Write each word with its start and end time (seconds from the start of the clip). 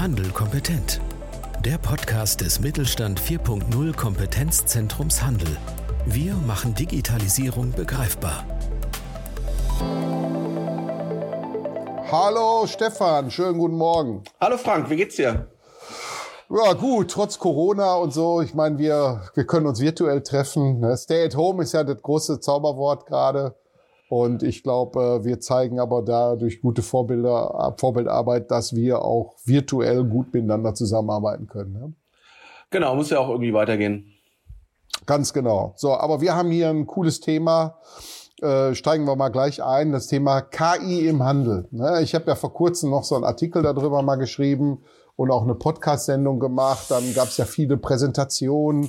Handel 0.00 0.30
kompetent. 0.30 0.98
Der 1.62 1.76
Podcast 1.76 2.40
des 2.40 2.58
Mittelstand 2.58 3.20
4.0 3.20 3.94
Kompetenzzentrums 3.94 5.22
Handel. 5.22 5.54
Wir 6.06 6.32
machen 6.46 6.74
Digitalisierung 6.74 7.72
begreifbar. 7.72 8.46
Hallo 12.10 12.66
Stefan, 12.66 13.30
schönen 13.30 13.58
guten 13.58 13.76
Morgen. 13.76 14.24
Hallo 14.40 14.56
Frank, 14.56 14.88
wie 14.88 14.96
geht's 14.96 15.16
dir? 15.16 15.48
Ja, 16.48 16.72
gut, 16.72 17.10
trotz 17.10 17.38
Corona 17.38 17.96
und 17.96 18.14
so. 18.14 18.40
Ich 18.40 18.54
meine, 18.54 18.78
wir, 18.78 19.20
wir 19.34 19.46
können 19.46 19.66
uns 19.66 19.80
virtuell 19.80 20.22
treffen. 20.22 20.80
Ne? 20.80 20.96
Stay 20.96 21.26
at 21.26 21.36
home 21.36 21.62
ist 21.62 21.74
ja 21.74 21.84
das 21.84 22.00
große 22.00 22.40
Zauberwort 22.40 23.04
gerade. 23.04 23.54
Und 24.10 24.42
ich 24.42 24.64
glaube, 24.64 25.20
wir 25.22 25.38
zeigen 25.38 25.78
aber 25.78 26.02
da 26.02 26.34
durch 26.34 26.60
gute 26.60 26.82
Vorbilder, 26.82 27.76
Vorbildarbeit, 27.78 28.50
dass 28.50 28.74
wir 28.74 29.02
auch 29.02 29.36
virtuell 29.44 30.02
gut 30.02 30.34
miteinander 30.34 30.74
zusammenarbeiten 30.74 31.46
können. 31.46 31.72
Ne? 31.74 31.92
Genau, 32.70 32.96
muss 32.96 33.10
ja 33.10 33.20
auch 33.20 33.28
irgendwie 33.28 33.54
weitergehen. 33.54 34.12
Ganz 35.06 35.32
genau. 35.32 35.74
So, 35.76 35.94
aber 35.94 36.20
wir 36.20 36.34
haben 36.34 36.50
hier 36.50 36.70
ein 36.70 36.88
cooles 36.88 37.20
Thema. 37.20 37.78
Äh, 38.42 38.74
steigen 38.74 39.04
wir 39.04 39.14
mal 39.14 39.28
gleich 39.28 39.62
ein. 39.62 39.92
Das 39.92 40.08
Thema 40.08 40.40
KI 40.40 41.06
im 41.06 41.22
Handel. 41.22 41.68
Ne? 41.70 42.00
Ich 42.02 42.12
habe 42.16 42.24
ja 42.26 42.34
vor 42.34 42.52
kurzem 42.52 42.90
noch 42.90 43.04
so 43.04 43.14
einen 43.14 43.22
Artikel 43.22 43.62
darüber 43.62 44.02
mal 44.02 44.16
geschrieben 44.16 44.82
und 45.14 45.30
auch 45.30 45.44
eine 45.44 45.54
Podcast-Sendung 45.54 46.40
gemacht. 46.40 46.90
Dann 46.90 47.14
gab 47.14 47.28
es 47.28 47.36
ja 47.36 47.44
viele 47.44 47.76
Präsentationen. 47.76 48.86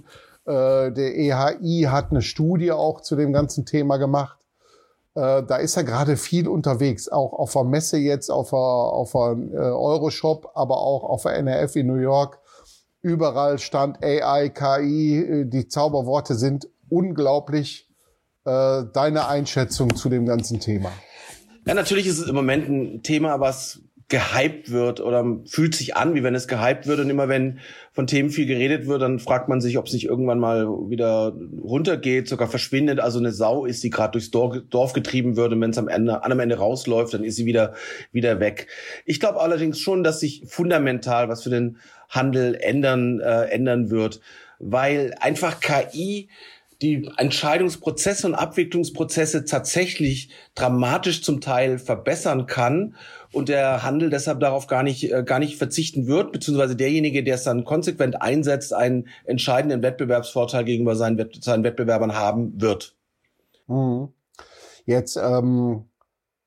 Äh, 0.48 0.92
der 0.92 1.16
EHI 1.16 1.90
hat 1.92 2.10
eine 2.10 2.24
Studie 2.24 2.72
auch 2.72 3.02
zu 3.02 3.16
dem 3.16 3.32
ganzen 3.34 3.68
Thema 3.68 3.98
gemacht. 3.98 4.41
Äh, 5.14 5.44
da 5.44 5.58
ist 5.58 5.76
er 5.76 5.84
gerade 5.84 6.16
viel 6.16 6.48
unterwegs, 6.48 7.10
auch 7.10 7.34
auf 7.34 7.52
der 7.54 7.66
Messe 7.66 7.98
jetzt, 7.98 8.30
auf 8.30 8.52
der, 8.52 8.60
auf 8.60 9.12
der 9.12 9.38
äh, 9.54 9.58
Euroshop, 9.58 10.52
aber 10.56 10.78
auch 10.78 11.04
auf 11.04 11.24
der 11.24 11.36
NRF 11.36 11.76
in 11.76 11.88
New 11.88 11.96
York. 11.96 12.40
Überall 13.02 13.60
stand 13.60 14.04
AI, 14.04 14.50
KI, 14.50 15.18
äh, 15.18 15.46
die 15.46 15.68
Zauberworte 15.68 16.36
sind 16.36 16.68
unglaublich. 16.90 17.88
Deine 18.44 19.28
Einschätzung 19.28 19.96
zu 19.96 20.10
dem 20.10 20.26
ganzen 20.26 20.60
Thema? 20.60 20.92
Ja, 21.68 21.76
natürlich 21.76 22.08
ist 22.08 22.18
es 22.18 22.28
im 22.28 22.34
Moment 22.34 22.68
ein 22.68 23.04
Thema, 23.04 23.40
was 23.40 23.84
gehypt 24.12 24.72
wird 24.72 25.00
oder 25.00 25.26
fühlt 25.46 25.74
sich 25.74 25.96
an, 25.96 26.14
wie 26.14 26.22
wenn 26.22 26.36
es 26.36 26.50
gehypt 26.50 26.86
wird. 26.86 27.00
Und 27.00 27.10
immer 27.10 27.30
wenn 27.30 27.60
von 27.94 28.08
Themen 28.08 28.30
viel 28.30 28.46
geredet 28.46 28.86
wird, 28.86 29.02
dann 29.02 29.20
fragt 29.20 29.48
man 29.48 29.62
sich, 29.62 29.78
ob 29.78 29.88
es 29.88 29.94
nicht 29.94 30.06
irgendwann 30.06 30.38
mal 30.38 30.68
wieder 30.90 31.34
runtergeht, 31.64 32.28
sogar 32.28 32.50
verschwindet. 32.50 33.00
Also 33.00 33.20
eine 33.20 33.32
Sau 33.32 33.66
ist, 33.66 33.84
die 33.84 33.90
gerade 33.90 34.12
durchs 34.12 34.30
Dorf 34.30 34.94
getrieben 34.94 35.38
wird 35.38 35.54
und 35.54 35.62
wenn 35.62 35.72
es 35.72 35.78
am 35.78 35.88
Ende, 35.88 36.24
am 36.24 36.40
Ende 36.40 36.58
rausläuft, 36.58 37.14
dann 37.14 37.24
ist 37.24 37.38
sie 37.38 37.46
wieder, 37.46 37.74
wieder 38.12 38.40
weg. 38.42 38.68
Ich 39.06 39.20
glaube 39.22 39.40
allerdings 39.40 39.80
schon, 39.80 40.04
dass 40.04 40.20
sich 40.20 40.44
fundamental 40.46 41.30
was 41.30 41.44
für 41.44 41.50
den 41.50 41.78
Handel 42.10 42.56
ändern, 42.56 43.22
äh, 43.22 43.46
ändern 43.46 43.90
wird, 43.90 44.20
weil 44.60 45.16
einfach 45.20 45.62
KI 45.62 46.28
die 46.82 47.08
Entscheidungsprozesse 47.18 48.28
und 48.28 48.36
Abwicklungsprozesse 48.36 49.46
tatsächlich 49.46 50.30
dramatisch 50.56 51.22
zum 51.22 51.40
Teil 51.40 51.78
verbessern 51.78 52.48
kann 52.48 52.96
und 53.34 53.50
der 53.50 53.84
Handel 53.84 54.10
deshalb 54.10 54.40
darauf 54.40 54.68
gar 54.68 54.84
nicht, 54.84 55.12
äh, 55.12 55.24
gar 55.24 55.40
nicht 55.40 55.58
verzichten 55.58 56.08
wird, 56.08 56.32
beziehungsweise 56.32 56.76
derjenige, 56.76 57.24
der 57.24 57.36
es 57.36 57.44
dann 57.44 57.64
konsequent 57.64 58.22
einsetzt, 58.22 58.74
einen 58.74 59.08
entscheidenden 59.26 59.82
Wettbewerbsvorteil 59.82 60.66
gegenüber 60.66 60.96
seinen, 60.96 61.18
Wett 61.18 61.44
seinen 61.44 61.64
Wettbewerbern 61.64 62.14
haben 62.14 62.60
wird. 62.62 62.96
Mhm. 63.68 64.10
Jetzt, 64.86 65.18
ähm, 65.18 65.86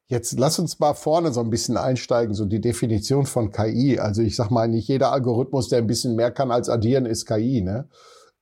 jetzt 0.09 0.39
lass 0.39 0.59
uns 0.59 0.79
mal 0.79 0.95
vorne 0.95 1.33
so 1.33 1.41
ein 1.41 1.51
bisschen 1.51 1.77
einsteigen, 1.77 2.35
so 2.35 2.45
die 2.45 2.61
Definition 2.61 3.27
von 3.27 3.51
KI. 3.51 3.99
Also 3.99 4.23
ich 4.23 4.37
sag 4.37 4.51
mal, 4.51 4.69
nicht 4.69 4.89
jeder 4.89 5.13
Algorithmus, 5.13 5.69
der 5.69 5.79
ein 5.79 5.87
bisschen 5.87 6.17
mehr 6.17 6.31
kann 6.31 6.51
als 6.51 6.69
addieren, 6.69 7.07
ist 7.07 7.27
KI, 7.27 7.63
ne? 7.63 7.89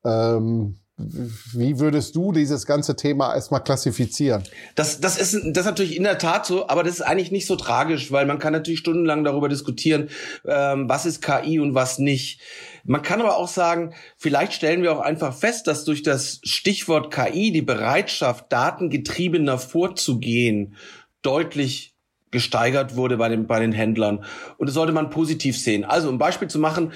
Ähm, 0.04 0.76
wie 1.52 1.78
würdest 1.78 2.14
du 2.16 2.32
dieses 2.32 2.66
ganze 2.66 2.96
Thema 2.96 3.34
erstmal 3.34 3.62
klassifizieren? 3.62 4.42
Das, 4.74 5.00
das, 5.00 5.18
ist, 5.18 5.34
das 5.34 5.64
ist 5.64 5.64
natürlich 5.64 5.96
in 5.96 6.04
der 6.04 6.18
Tat 6.18 6.46
so, 6.46 6.68
aber 6.68 6.82
das 6.82 6.94
ist 6.94 7.02
eigentlich 7.02 7.30
nicht 7.30 7.46
so 7.46 7.56
tragisch, 7.56 8.12
weil 8.12 8.26
man 8.26 8.38
kann 8.38 8.52
natürlich 8.52 8.80
stundenlang 8.80 9.24
darüber 9.24 9.48
diskutieren, 9.48 10.08
ähm, 10.46 10.88
was 10.88 11.06
ist 11.06 11.22
KI 11.22 11.60
und 11.60 11.74
was 11.74 11.98
nicht. 11.98 12.40
Man 12.84 13.02
kann 13.02 13.20
aber 13.20 13.36
auch 13.36 13.48
sagen, 13.48 13.94
vielleicht 14.16 14.52
stellen 14.52 14.82
wir 14.82 14.92
auch 14.92 15.00
einfach 15.00 15.34
fest, 15.34 15.66
dass 15.66 15.84
durch 15.84 16.02
das 16.02 16.40
Stichwort 16.42 17.12
KI 17.12 17.52
die 17.52 17.62
Bereitschaft, 17.62 18.52
datengetriebener 18.52 19.58
vorzugehen, 19.58 20.76
deutlich 21.22 21.92
gesteigert 22.32 22.96
wurde 22.96 23.18
bei 23.18 23.28
den, 23.28 23.46
bei 23.46 23.60
den 23.60 23.72
Händlern. 23.72 24.24
Und 24.56 24.66
das 24.66 24.74
sollte 24.74 24.92
man 24.92 25.10
positiv 25.10 25.56
sehen. 25.56 25.84
Also, 25.84 26.08
um 26.08 26.18
Beispiel 26.18 26.48
zu 26.48 26.58
machen, 26.58 26.92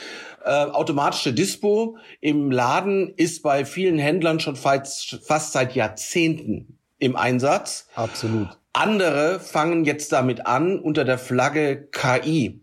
äh, 0.47 0.71
automatische 0.71 1.33
Dispo 1.33 1.97
im 2.21 2.51
Laden 2.51 3.13
ist 3.17 3.43
bei 3.43 3.65
vielen 3.65 3.99
Händlern 3.99 4.39
schon 4.41 4.57
fast, 4.57 5.19
fast 5.27 5.53
seit 5.53 5.75
Jahrzehnten 5.75 6.79
im 6.99 7.17
Einsatz. 7.17 7.89
Absolut. 7.95 8.49
Andere 8.73 9.41
fangen 9.41 9.85
jetzt 9.85 10.13
damit 10.13 10.47
an 10.47 10.79
unter 10.79 11.05
der 11.05 11.19
Flagge 11.19 11.89
KI. 11.91 12.61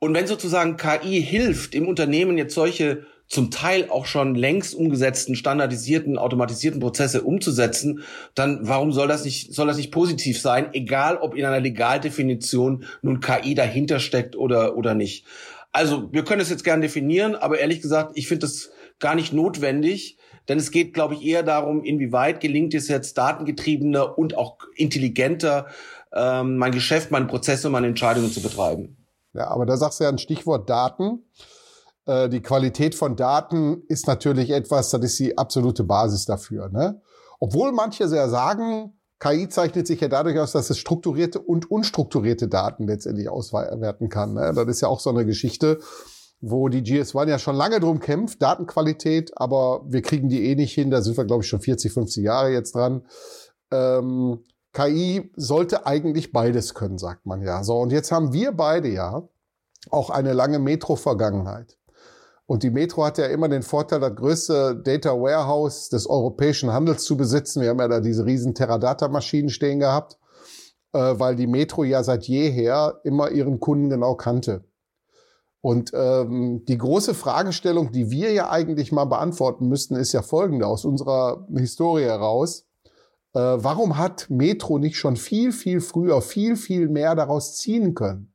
Und 0.00 0.14
wenn 0.14 0.26
sozusagen 0.26 0.76
KI 0.76 1.22
hilft, 1.22 1.74
im 1.74 1.86
Unternehmen 1.86 2.36
jetzt 2.36 2.54
solche 2.54 3.04
zum 3.28 3.50
Teil 3.50 3.90
auch 3.90 4.06
schon 4.06 4.34
längst 4.34 4.74
umgesetzten, 4.74 5.36
standardisierten, 5.36 6.18
automatisierten 6.18 6.80
Prozesse 6.80 7.22
umzusetzen, 7.22 8.02
dann 8.34 8.60
warum 8.62 8.90
soll 8.92 9.06
das 9.06 9.24
nicht, 9.24 9.54
soll 9.54 9.66
das 9.66 9.76
nicht 9.76 9.92
positiv 9.92 10.40
sein, 10.40 10.70
egal 10.72 11.18
ob 11.18 11.34
in 11.34 11.44
einer 11.44 11.60
Legaldefinition 11.60 12.84
nun 13.02 13.20
KI 13.20 13.54
dahinter 13.54 14.00
steckt 14.00 14.34
oder, 14.34 14.76
oder 14.76 14.94
nicht. 14.94 15.26
Also 15.72 16.12
wir 16.12 16.24
können 16.24 16.40
es 16.40 16.50
jetzt 16.50 16.64
gern 16.64 16.80
definieren, 16.80 17.34
aber 17.34 17.58
ehrlich 17.58 17.80
gesagt, 17.80 18.12
ich 18.14 18.28
finde 18.28 18.46
das 18.46 18.70
gar 18.98 19.14
nicht 19.14 19.32
notwendig, 19.32 20.18
denn 20.48 20.58
es 20.58 20.70
geht, 20.70 20.94
glaube 20.94 21.14
ich, 21.14 21.24
eher 21.24 21.42
darum, 21.42 21.84
inwieweit 21.84 22.40
gelingt 22.40 22.74
es 22.74 22.88
jetzt 22.88 23.18
datengetriebener 23.18 24.18
und 24.18 24.36
auch 24.36 24.58
intelligenter, 24.74 25.66
ähm, 26.12 26.56
mein 26.56 26.72
Geschäft, 26.72 27.10
meine 27.10 27.26
Prozesse, 27.26 27.68
meine 27.68 27.86
Entscheidungen 27.86 28.30
zu 28.30 28.40
betreiben. 28.40 28.96
Ja, 29.34 29.48
aber 29.48 29.66
da 29.66 29.76
sagst 29.76 30.00
du 30.00 30.04
ja 30.04 30.10
ein 30.10 30.18
Stichwort 30.18 30.68
Daten. 30.70 31.24
Äh, 32.06 32.30
die 32.30 32.40
Qualität 32.40 32.94
von 32.94 33.14
Daten 33.14 33.82
ist 33.88 34.06
natürlich 34.06 34.50
etwas, 34.50 34.90
das 34.90 35.02
ist 35.02 35.18
die 35.18 35.36
absolute 35.36 35.84
Basis 35.84 36.24
dafür. 36.24 36.70
Ne? 36.70 37.00
Obwohl 37.38 37.72
manche 37.72 38.08
sehr 38.08 38.30
sagen, 38.30 38.97
KI 39.18 39.48
zeichnet 39.48 39.86
sich 39.86 40.00
ja 40.00 40.08
dadurch 40.08 40.38
aus, 40.38 40.52
dass 40.52 40.70
es 40.70 40.78
strukturierte 40.78 41.40
und 41.40 41.70
unstrukturierte 41.70 42.48
Daten 42.48 42.86
letztendlich 42.86 43.28
auswerten 43.28 44.08
kann. 44.08 44.34
Ne? 44.34 44.52
Das 44.54 44.66
ist 44.68 44.80
ja 44.80 44.88
auch 44.88 45.00
so 45.00 45.10
eine 45.10 45.26
Geschichte, 45.26 45.80
wo 46.40 46.68
die 46.68 46.82
GS1 46.82 47.28
ja 47.28 47.38
schon 47.38 47.56
lange 47.56 47.80
drum 47.80 47.98
kämpft, 47.98 48.40
Datenqualität, 48.40 49.32
aber 49.36 49.82
wir 49.86 50.02
kriegen 50.02 50.28
die 50.28 50.44
eh 50.48 50.54
nicht 50.54 50.72
hin. 50.72 50.90
Da 50.90 51.02
sind 51.02 51.16
wir, 51.16 51.24
glaube 51.24 51.42
ich, 51.42 51.48
schon 51.48 51.60
40, 51.60 51.92
50 51.92 52.24
Jahre 52.24 52.52
jetzt 52.52 52.74
dran. 52.76 53.06
Ähm, 53.72 54.44
KI 54.72 55.32
sollte 55.34 55.86
eigentlich 55.86 56.32
beides 56.32 56.74
können, 56.74 56.98
sagt 56.98 57.26
man 57.26 57.42
ja. 57.42 57.64
So, 57.64 57.78
und 57.78 57.90
jetzt 57.90 58.12
haben 58.12 58.32
wir 58.32 58.52
beide 58.52 58.88
ja 58.88 59.28
auch 59.90 60.10
eine 60.10 60.32
lange 60.32 60.58
Metro-Vergangenheit. 60.58 61.77
Und 62.48 62.62
die 62.62 62.70
Metro 62.70 63.04
hat 63.04 63.18
ja 63.18 63.26
immer 63.26 63.50
den 63.50 63.62
Vorteil, 63.62 64.00
das 64.00 64.16
größte 64.16 64.80
Data 64.82 65.10
Warehouse 65.10 65.90
des 65.90 66.08
europäischen 66.08 66.72
Handels 66.72 67.04
zu 67.04 67.14
besitzen. 67.14 67.60
Wir 67.60 67.68
haben 67.68 67.78
ja 67.78 67.88
da 67.88 68.00
diese 68.00 68.24
riesen 68.24 68.54
Teradata-Maschinen 68.54 69.50
stehen 69.50 69.80
gehabt, 69.80 70.18
äh, 70.94 70.98
weil 70.98 71.36
die 71.36 71.46
Metro 71.46 71.84
ja 71.84 72.02
seit 72.02 72.24
jeher 72.24 73.00
immer 73.04 73.30
ihren 73.30 73.60
Kunden 73.60 73.90
genau 73.90 74.14
kannte. 74.14 74.64
Und 75.60 75.90
ähm, 75.92 76.64
die 76.66 76.78
große 76.78 77.12
Fragestellung, 77.12 77.92
die 77.92 78.10
wir 78.10 78.32
ja 78.32 78.48
eigentlich 78.48 78.92
mal 78.92 79.04
beantworten 79.04 79.68
müssten, 79.68 79.96
ist 79.96 80.14
ja 80.14 80.22
folgende 80.22 80.66
aus 80.66 80.86
unserer 80.86 81.46
Historie 81.54 82.04
heraus. 82.04 82.66
Äh, 83.34 83.40
warum 83.40 83.98
hat 83.98 84.30
Metro 84.30 84.78
nicht 84.78 84.96
schon 84.96 85.16
viel, 85.16 85.52
viel 85.52 85.82
früher, 85.82 86.22
viel, 86.22 86.56
viel 86.56 86.88
mehr 86.88 87.14
daraus 87.14 87.58
ziehen 87.58 87.94
können? 87.94 88.32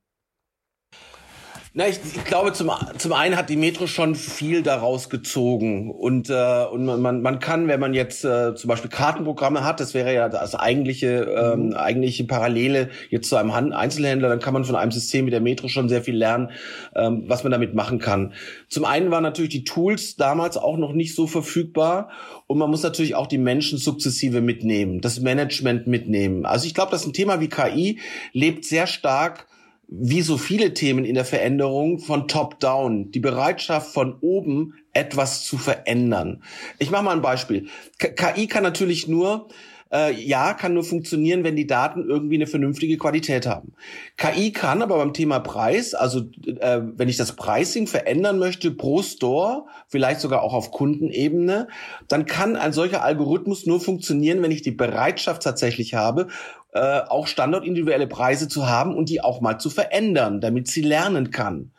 Na, 1.76 1.88
ich, 1.88 1.98
ich 2.16 2.24
glaube, 2.26 2.54
zum, 2.54 2.70
zum 3.00 3.14
einen 3.14 3.36
hat 3.36 3.50
die 3.50 3.56
Metro 3.56 3.88
schon 3.88 4.14
viel 4.14 4.62
daraus 4.62 5.10
gezogen. 5.10 5.90
Und, 5.90 6.30
äh, 6.30 6.66
und 6.72 6.86
man, 6.86 7.24
man 7.24 7.40
kann, 7.40 7.68
wenn 7.68 7.80
man 7.80 7.96
jetzt 7.96 8.24
äh, 8.24 8.54
zum 8.54 8.68
Beispiel 8.68 8.92
Kartenprogramme 8.92 9.64
hat, 9.64 9.80
das 9.80 9.96
wäre 9.96 10.14
ja 10.14 10.30
das 10.30 10.54
eigentliche, 10.54 11.24
ähm, 11.24 11.70
mhm. 11.70 11.74
eigentliche 11.74 12.26
Parallele 12.26 12.92
jetzt 13.10 13.28
zu 13.28 13.38
einem 13.38 13.56
Hand 13.56 13.74
Einzelhändler, 13.74 14.30
dann 14.30 14.40
kann 14.40 14.54
man 14.54 14.66
von 14.66 14.76
einem 14.76 14.92
System 14.92 15.26
wie 15.26 15.32
der 15.32 15.42
Metro 15.42 15.68
schon 15.68 15.90
sehr 15.90 16.04
viel 16.04 16.16
lernen, 16.16 16.52
ähm, 16.96 17.24
was 17.26 17.44
man 17.44 17.52
damit 17.52 17.74
machen 17.74 17.98
kann. 17.98 18.34
Zum 18.70 18.86
einen 18.86 19.10
waren 19.10 19.24
natürlich 19.24 19.50
die 19.50 19.64
Tools 19.64 20.16
damals 20.16 20.58
auch 20.58 20.78
noch 20.78 20.94
nicht 20.94 21.16
so 21.16 21.26
verfügbar 21.26 22.10
und 22.46 22.60
man 22.60 22.70
muss 22.70 22.84
natürlich 22.84 23.16
auch 23.16 23.26
die 23.26 23.40
Menschen 23.40 23.80
sukzessive 23.80 24.42
mitnehmen, 24.42 25.02
das 25.02 25.22
Management 25.22 25.88
mitnehmen. 25.88 26.46
Also 26.46 26.68
ich 26.68 26.76
glaube, 26.76 26.92
dass 26.92 27.04
ein 27.04 27.14
Thema 27.14 27.40
wie 27.40 27.50
KI 27.50 28.00
lebt 28.32 28.64
sehr 28.64 28.86
stark 28.86 29.48
wie 29.96 30.24
so 30.24 30.40
viele 30.40 30.74
Themen 30.74 31.06
in 31.06 31.14
der 31.14 31.24
Veränderung 31.24 32.00
von 32.00 32.28
top-down, 32.28 33.12
die 33.12 33.20
Bereitschaft 33.20 33.94
von 33.94 34.18
oben 34.22 34.74
etwas 34.92 35.46
zu 35.46 35.58
verändern. 35.58 36.42
Ich 36.80 36.90
mache 36.90 37.04
mal 37.04 37.12
ein 37.12 37.22
Beispiel. 37.22 37.68
KI 38.00 38.48
kann 38.48 38.64
natürlich 38.64 39.08
nur 39.08 39.50
äh, 39.94 40.12
ja, 40.12 40.56
kann 40.56 40.74
nur 40.74 40.84
funktionieren, 40.84 41.44
wenn 41.44 41.56
die 41.56 41.68
Daten 41.68 42.10
irgendwie 42.10 42.36
eine 42.36 42.48
vernünftige 42.48 42.98
Qualität 42.98 43.46
haben. 43.46 43.74
KI 44.18 44.52
kann 44.52 44.82
aber 44.82 44.98
beim 44.98 45.14
Thema 45.14 45.40
Preis, 45.40 45.94
also 45.94 46.22
äh, 46.48 46.82
wenn 46.96 47.10
ich 47.10 47.18
das 47.18 47.36
Pricing 47.36 47.86
verändern 47.86 48.40
möchte 48.40 48.72
pro 48.72 49.04
Store, 49.04 49.66
vielleicht 49.88 50.20
sogar 50.20 50.42
auch 50.42 50.54
auf 50.54 50.72
Kundenebene, 50.72 51.68
dann 52.08 52.26
kann 52.26 52.56
ein 52.56 52.74
solcher 52.74 53.04
Algorithmus 53.04 53.68
nur 53.68 53.80
funktionieren, 53.80 54.42
wenn 54.42 54.52
ich 54.52 54.64
die 54.64 54.72
Bereitschaft 54.72 55.44
tatsächlich 55.44 55.94
habe, 55.94 56.28
äh, 56.74 57.02
auch 57.08 57.28
standortindividuelle 57.28 58.08
Preise 58.08 58.48
zu 58.48 58.68
haben 58.68 58.96
und 58.96 59.10
die 59.10 59.22
auch 59.22 59.42
mal 59.42 59.60
zu 59.60 59.70
verändern, 59.70 60.42
damit 60.42 60.68
sie 60.68 60.82
lernen 60.82 61.32
kann. 61.32 61.72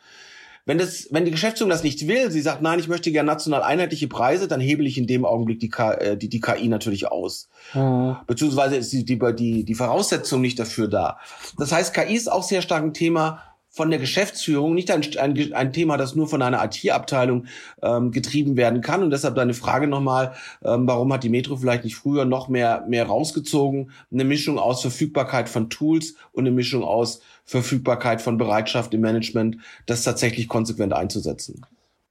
Wenn 0.67 0.79
das, 0.79 1.09
wenn 1.11 1.25
die 1.25 1.31
Geschäftsführung 1.31 1.69
das 1.69 1.83
nicht 1.83 2.07
will, 2.07 2.31
sie 2.31 2.41
sagt, 2.41 2.63
nein, 2.63 2.79
ich 2.79 2.87
möchte 2.87 3.11
gerne 3.11 3.27
national 3.27 3.61
einheitliche 3.61 4.07
Preise, 4.07 4.47
dann 4.47 4.59
hebel 4.59 4.87
ich 4.87 4.97
in 4.97 5.05
dem 5.05 5.23
Augenblick 5.23 5.59
die, 5.59 5.69
K, 5.69 5.93
äh, 5.93 6.17
die, 6.17 6.27
die 6.27 6.39
KI 6.39 6.67
natürlich 6.67 7.11
aus. 7.11 7.49
Mhm. 7.75 8.15
Beziehungsweise 8.25 8.75
ist 8.75 8.91
die, 8.91 9.05
die, 9.05 9.19
die, 9.35 9.63
die 9.63 9.75
Voraussetzung 9.75 10.41
nicht 10.41 10.57
dafür 10.57 10.87
da. 10.87 11.19
Das 11.59 11.71
heißt, 11.71 11.93
KI 11.93 12.15
ist 12.15 12.31
auch 12.31 12.41
sehr 12.41 12.63
stark 12.63 12.83
ein 12.83 12.93
Thema 12.95 13.43
von 13.75 13.89
der 13.89 13.99
Geschäftsführung, 13.99 14.73
nicht 14.73 14.89
ein, 14.89 15.03
ein, 15.19 15.53
ein 15.53 15.73
Thema, 15.73 15.97
das 15.97 16.15
nur 16.15 16.29
von 16.29 16.41
einer 16.41 16.63
IT-Abteilung 16.63 17.47
ähm, 17.83 18.11
getrieben 18.11 18.55
werden 18.55 18.79
kann. 18.79 19.03
Und 19.03 19.09
deshalb 19.09 19.35
deine 19.35 19.53
Frage 19.53 19.87
nochmal, 19.87 20.33
ähm, 20.63 20.87
warum 20.87 21.11
hat 21.11 21.25
die 21.25 21.29
Metro 21.29 21.57
vielleicht 21.57 21.83
nicht 21.83 21.97
früher 21.97 22.23
noch 22.23 22.47
mehr, 22.47 22.85
mehr 22.87 23.05
rausgezogen? 23.05 23.91
Eine 24.13 24.23
Mischung 24.23 24.59
aus 24.59 24.81
Verfügbarkeit 24.81 25.49
von 25.49 25.69
Tools 25.69 26.15
und 26.31 26.47
eine 26.47 26.55
Mischung 26.55 26.85
aus 26.85 27.19
Verfügbarkeit 27.43 28.21
von 28.21 28.37
Bereitschaft 28.37 28.93
im 28.93 29.01
Management, 29.01 29.57
das 29.87 30.03
tatsächlich 30.03 30.47
konsequent 30.47 30.93
einzusetzen. 30.93 31.65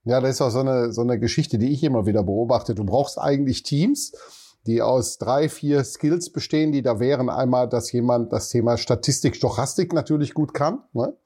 Ja, 0.05 0.21
das 0.21 0.33
ist 0.33 0.43
auch 0.43 0.51
so 0.51 0.61
eine, 0.61 0.93
so 0.93 1.01
eine 1.01 1.19
Geschichte, 1.19 1.57
die 1.57 1.73
ich 1.73 1.83
immer 1.83 2.05
wieder 2.05 2.23
beobachte. 2.23 2.75
Du 2.75 2.85
brauchst 2.85 3.19
eigentlich 3.19 3.63
Teams, 3.63 4.13
die 4.67 4.81
aus 4.81 5.19
drei, 5.19 5.49
vier 5.49 5.85
Skills 5.85 6.33
bestehen, 6.33 6.73
die 6.73 6.83
da 6.83 7.01
wären. 7.01 7.29
Einmal, 7.29 7.69
dass 7.69 7.93
jemand 7.93 8.33
das 8.33 8.49
Thema 8.49 8.77
Statistik, 8.77 9.37
Stochastik 9.37 9.93
natürlich 9.93 10.35
gut 10.35 10.55
kann. 10.55 10.81
Ne? 10.93 11.17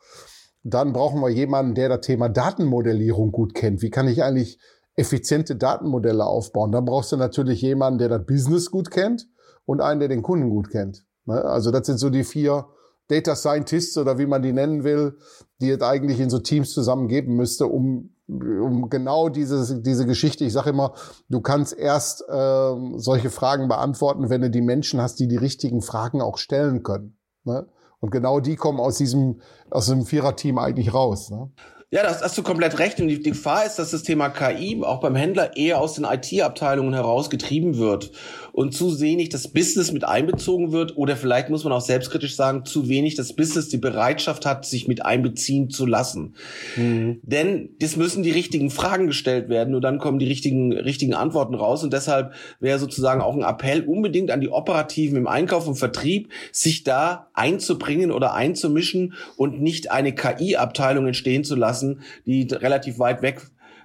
Dann 0.65 0.93
brauchen 0.93 1.21
wir 1.21 1.31
jemanden, 1.31 1.75
der 1.75 1.89
das 1.89 2.01
Thema 2.01 2.29
Datenmodellierung 2.29 3.31
gut 3.31 3.55
kennt. 3.55 3.81
Wie 3.81 3.91
kann 3.91 4.09
ich 4.09 4.23
eigentlich 4.23 4.59
effiziente 4.97 5.57
Datenmodelle 5.57 6.25
aufbauen? 6.25 6.73
Dann 6.73 6.85
brauchst 6.85 7.13
du 7.13 7.17
natürlich 7.17 7.63
jemanden, 7.63 7.99
der 7.99 8.09
das 8.09 8.27
Business 8.27 8.71
gut 8.71 8.91
kennt 8.91 9.29
und 9.65 9.81
einen, 9.81 10.01
der 10.01 10.09
den 10.09 10.23
Kunden 10.23 10.51
gut 10.51 10.71
kennt. 10.71 11.05
Ne? 11.25 11.45
Also 11.45 11.71
das 11.71 11.87
sind 11.87 11.99
so 11.99 12.11
die 12.11 12.25
vier 12.25 12.67
Data 13.09 13.37
Scientists 13.37 13.97
oder 13.97 14.19
wie 14.19 14.27
man 14.27 14.43
die 14.43 14.53
nennen 14.53 14.85
will, 14.85 15.17
die 15.61 15.71
es 15.71 15.81
eigentlich 15.81 16.21
in 16.21 16.31
so 16.31 16.41
Teams 16.41 16.73
zusammengeben 16.73 17.37
müsste, 17.37 17.67
um, 17.67 18.15
um 18.29 18.91
genau 18.91 19.31
diese, 19.31 19.81
diese 19.81 20.07
Geschichte, 20.07 20.45
ich 20.45 20.53
sage 20.53 20.71
immer, 20.71 20.95
du 21.29 21.41
kannst 21.41 21.77
erst 21.77 22.23
äh, 22.29 22.75
solche 22.97 23.31
Fragen 23.31 23.69
beantworten, 23.69 24.29
wenn 24.29 24.43
du 24.43 24.51
die 24.51 24.61
Menschen 24.61 25.01
hast, 25.01 25.19
die 25.19 25.29
die 25.29 25.37
richtigen 25.37 25.81
Fragen 25.81 26.21
auch 26.21 26.37
stellen 26.37 26.83
können. 26.83 27.17
Ne? 27.45 27.67
Und 28.01 28.11
genau 28.11 28.41
die 28.41 28.57
kommen 28.57 28.81
aus 28.81 28.99
diesem, 28.99 29.41
aus 29.71 29.87
dem 29.87 30.05
Viererteam 30.05 30.59
eigentlich 30.59 30.93
raus. 30.93 31.31
Ne? 31.31 31.51
Ja, 31.91 32.03
das 32.03 32.23
hast 32.23 32.37
du 32.37 32.43
komplett 32.43 32.79
recht. 32.79 33.01
Und 33.01 33.09
die, 33.09 33.23
die 33.23 33.31
Gefahr 33.31 33.65
ist, 33.65 33.79
dass 33.79 33.93
das 33.93 34.03
Thema 34.03 34.29
KI 34.29 34.83
auch 34.85 35.01
beim 35.01 35.17
Händler 35.17 35.57
eher 35.57 35.81
aus 35.81 35.95
den 35.95 36.05
IT-Abteilungen 36.05 36.93
heraus 36.93 37.31
getrieben 37.31 37.79
wird 37.79 38.13
und 38.59 38.75
zu 38.75 39.01
wenig 39.01 39.29
das 39.29 39.47
Business 39.47 39.93
mit 39.93 40.03
einbezogen 40.03 40.73
wird 40.73 40.97
oder 40.97 41.17
vielleicht 41.17 41.49
muss 41.49 41.63
man 41.63 41.73
auch 41.73 41.81
selbstkritisch 41.81 42.35
sagen, 42.35 42.65
zu 42.65 42.89
wenig 42.89 43.15
das 43.15 43.33
Business 43.35 43.69
die 43.69 43.79
Bereitschaft 43.79 44.45
hat, 44.45 44.67
sich 44.67 44.89
mit 44.89 45.07
einbeziehen 45.07 45.71
zu 45.71 45.87
lassen. 45.87 46.35
Mhm. 46.75 47.21
Denn 47.23 47.71
das 47.79 47.97
müssen 47.97 48.25
die 48.25 48.33
richtigen 48.33 48.71
Fragen 48.71 49.07
gestellt 49.07 49.49
werden 49.49 49.77
und 49.77 49.83
dann 49.83 49.99
kommen 49.99 50.19
die 50.19 50.27
richtigen, 50.27 50.73
richtigen 50.73 51.15
Antworten 51.15 51.55
raus. 51.55 51.85
Und 51.85 51.93
deshalb 51.93 52.33
wäre 52.59 52.81
sozusagen 52.81 53.21
auch 53.21 53.37
ein 53.37 53.45
Appell 53.45 53.83
unbedingt 53.83 54.33
an 54.33 54.41
die 54.41 54.49
Operativen 54.49 55.17
im 55.17 55.29
Einkauf 55.29 55.69
und 55.69 55.77
Vertrieb, 55.77 56.29
sich 56.51 56.83
da 56.83 57.29
einzubringen 57.35 58.11
oder 58.11 58.35
einzumischen 58.35 59.15
und 59.37 59.63
nicht 59.63 59.93
eine 59.93 60.13
KI-Abteilung 60.13 61.07
entstehen 61.07 61.45
zu 61.45 61.55
lassen 61.55 61.69
lassen, 61.69 62.01
die 62.27 62.43
relativ 62.51 62.99
weit 62.99 63.23
weg 63.23 63.43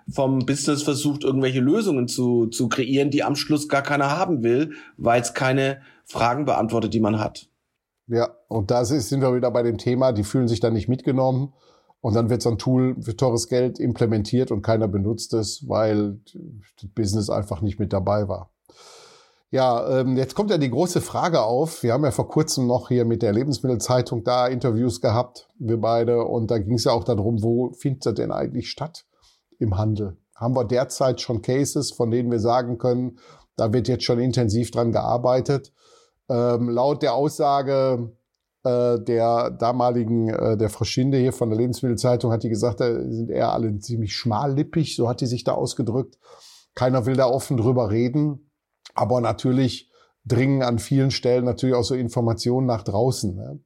vom 0.10 0.40
Business 0.40 0.84
versucht, 0.84 1.24
irgendwelche 1.24 1.60
Lösungen 1.60 2.08
zu, 2.08 2.48
zu 2.48 2.68
kreieren, 2.70 3.10
die 3.10 3.24
am 3.24 3.36
Schluss 3.36 3.70
gar 3.70 3.82
keiner 3.82 4.10
haben 4.10 4.44
will, 4.44 4.74
weil 4.98 5.22
es 5.22 5.34
keine 5.34 5.82
Fragen 6.06 6.46
beantwortet, 6.46 6.94
die 6.94 7.00
man 7.00 7.20
hat. 7.20 7.48
Ja, 8.08 8.36
und 8.48 8.70
da 8.70 8.84
sind 8.84 9.22
wir 9.22 9.36
wieder 9.36 9.52
bei 9.52 9.64
dem 9.64 9.78
Thema, 9.78 10.12
die 10.12 10.24
fühlen 10.24 10.48
sich 10.48 10.60
dann 10.60 10.74
nicht 10.74 10.90
mitgenommen. 10.90 11.54
Und 12.02 12.16
dann 12.16 12.30
wird 12.30 12.42
so 12.42 12.50
ein 12.50 12.58
Tool 12.58 12.98
für 13.02 13.16
teures 13.16 13.48
Geld 13.48 13.80
implementiert 13.80 14.52
und 14.52 14.62
keiner 14.62 14.90
benutzt 14.90 15.34
es, 15.34 15.70
weil 15.70 16.20
das 16.82 16.90
Business 16.94 17.30
einfach 17.30 17.62
nicht 17.62 17.80
mit 17.80 17.94
dabei 17.94 18.28
war. 18.28 18.52
Ja, 19.52 20.00
ähm, 20.02 20.18
jetzt 20.18 20.36
kommt 20.36 20.50
ja 20.50 20.58
die 20.58 20.70
große 20.70 21.00
Frage 21.00 21.44
auf. 21.44 21.82
Wir 21.82 21.94
haben 21.94 22.04
ja 22.04 22.12
vor 22.12 22.28
kurzem 22.28 22.68
noch 22.68 22.90
hier 22.90 23.06
mit 23.06 23.22
der 23.22 23.32
Lebensmittelzeitung 23.32 24.26
da 24.26 24.48
Interviews 24.48 25.00
gehabt, 25.00 25.48
wir 25.60 25.80
beide. 25.80 26.26
Und 26.26 26.52
da 26.52 26.58
ging 26.58 26.74
es 26.74 26.84
ja 26.84 26.92
auch 26.92 27.06
darum, 27.06 27.42
wo 27.42 27.72
findet 27.72 28.06
das 28.06 28.16
denn 28.16 28.32
eigentlich 28.34 28.70
statt 28.70 29.06
im 29.64 29.78
Handel? 29.78 30.18
Haben 30.36 30.56
wir 30.56 30.66
derzeit 30.66 31.22
schon 31.22 31.42
Cases, 31.42 31.92
von 31.92 32.12
denen 32.12 32.30
wir 32.30 32.40
sagen 32.40 32.78
können, 32.78 33.18
da 33.56 33.74
wird 33.74 33.88
jetzt 33.88 34.04
schon 34.04 34.20
intensiv 34.20 34.72
dran 34.72 34.92
gearbeitet. 34.92 35.74
Ähm, 36.30 36.70
laut 36.70 37.02
der 37.02 37.14
Aussage 37.16 38.12
äh, 38.64 39.00
der 39.00 39.52
damaligen, 39.52 40.30
äh, 40.30 40.58
der 40.58 40.70
Frau 40.70 40.86
Schinde 40.86 41.18
hier 41.18 41.34
von 41.34 41.50
der 41.50 41.58
Lebensmittelzeitung 41.58 42.32
hat 42.32 42.44
die 42.44 42.50
gesagt, 42.50 42.80
da 42.80 42.94
sind 42.94 43.30
eher 43.30 43.52
alle 43.52 43.78
ziemlich 43.80 44.16
schmallippig, 44.16 44.96
so 44.96 45.10
hat 45.10 45.22
die 45.22 45.28
sich 45.28 45.44
da 45.44 45.54
ausgedrückt. 45.54 46.18
Keiner 46.76 47.06
will 47.06 47.16
da 47.16 47.26
offen 47.26 47.58
drüber 47.58 47.92
reden. 47.92 48.52
Aber 48.96 49.22
natürlich 49.22 49.92
dringen 50.26 50.64
an 50.64 50.80
vielen 50.80 51.12
Stellen 51.12 51.46
natürlich 51.46 51.76
auch 51.76 51.84
so 51.84 51.96
Informationen 51.96 52.68
nach 52.68 52.84
draußen. 52.84 53.36
Ne? 53.36 53.60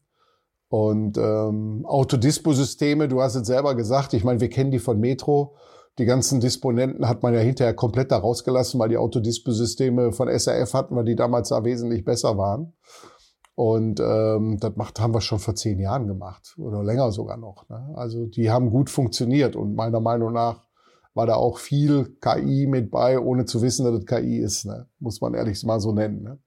Und 0.69 1.17
ähm, 1.17 1.85
Autodisposysteme, 1.85 3.07
du 3.07 3.21
hast 3.21 3.35
es 3.35 3.47
selber 3.47 3.75
gesagt, 3.75 4.13
ich 4.13 4.23
meine, 4.23 4.41
wir 4.41 4.49
kennen 4.49 4.71
die 4.71 4.79
von 4.79 4.99
Metro. 4.99 5.55
Die 5.97 6.05
ganzen 6.05 6.39
Disponenten 6.39 7.07
hat 7.07 7.23
man 7.23 7.33
ja 7.33 7.39
hinterher 7.39 7.73
komplett 7.73 8.11
da 8.11 8.17
rausgelassen, 8.17 8.79
weil 8.79 8.89
die 8.89 8.97
Autodisposysteme 8.97 10.11
von 10.11 10.27
SRF 10.27 10.73
hatten, 10.73 10.95
weil 10.95 11.05
die 11.05 11.15
damals 11.15 11.49
da 11.49 11.63
wesentlich 11.63 12.05
besser 12.05 12.37
waren. 12.37 12.73
Und 13.55 13.99
ähm, 13.99 14.57
das 14.59 14.75
macht, 14.75 14.99
haben 14.99 15.15
wir 15.15 15.21
schon 15.21 15.39
vor 15.39 15.55
zehn 15.55 15.79
Jahren 15.79 16.05
gemacht 16.05 16.55
oder 16.59 16.83
länger 16.83 17.11
sogar 17.11 17.37
noch. 17.37 17.67
Ne? 17.69 17.93
Also 17.95 18.27
die 18.27 18.51
haben 18.51 18.69
gut 18.69 18.91
funktioniert 18.91 19.55
und 19.55 19.73
meiner 19.73 19.99
Meinung 19.99 20.33
nach 20.33 20.67
war 21.15 21.25
da 21.25 21.33
auch 21.33 21.57
viel 21.57 22.15
KI 22.21 22.67
mit 22.67 22.91
bei, 22.91 23.19
ohne 23.19 23.45
zu 23.45 23.63
wissen, 23.63 23.83
dass 23.83 23.95
es 23.95 24.05
KI 24.05 24.37
ist. 24.37 24.65
Ne? 24.65 24.87
Muss 24.99 25.21
man 25.21 25.33
ehrlich 25.33 25.63
mal 25.63 25.79
so 25.79 25.91
nennen. 25.91 26.21
Ne? 26.21 26.39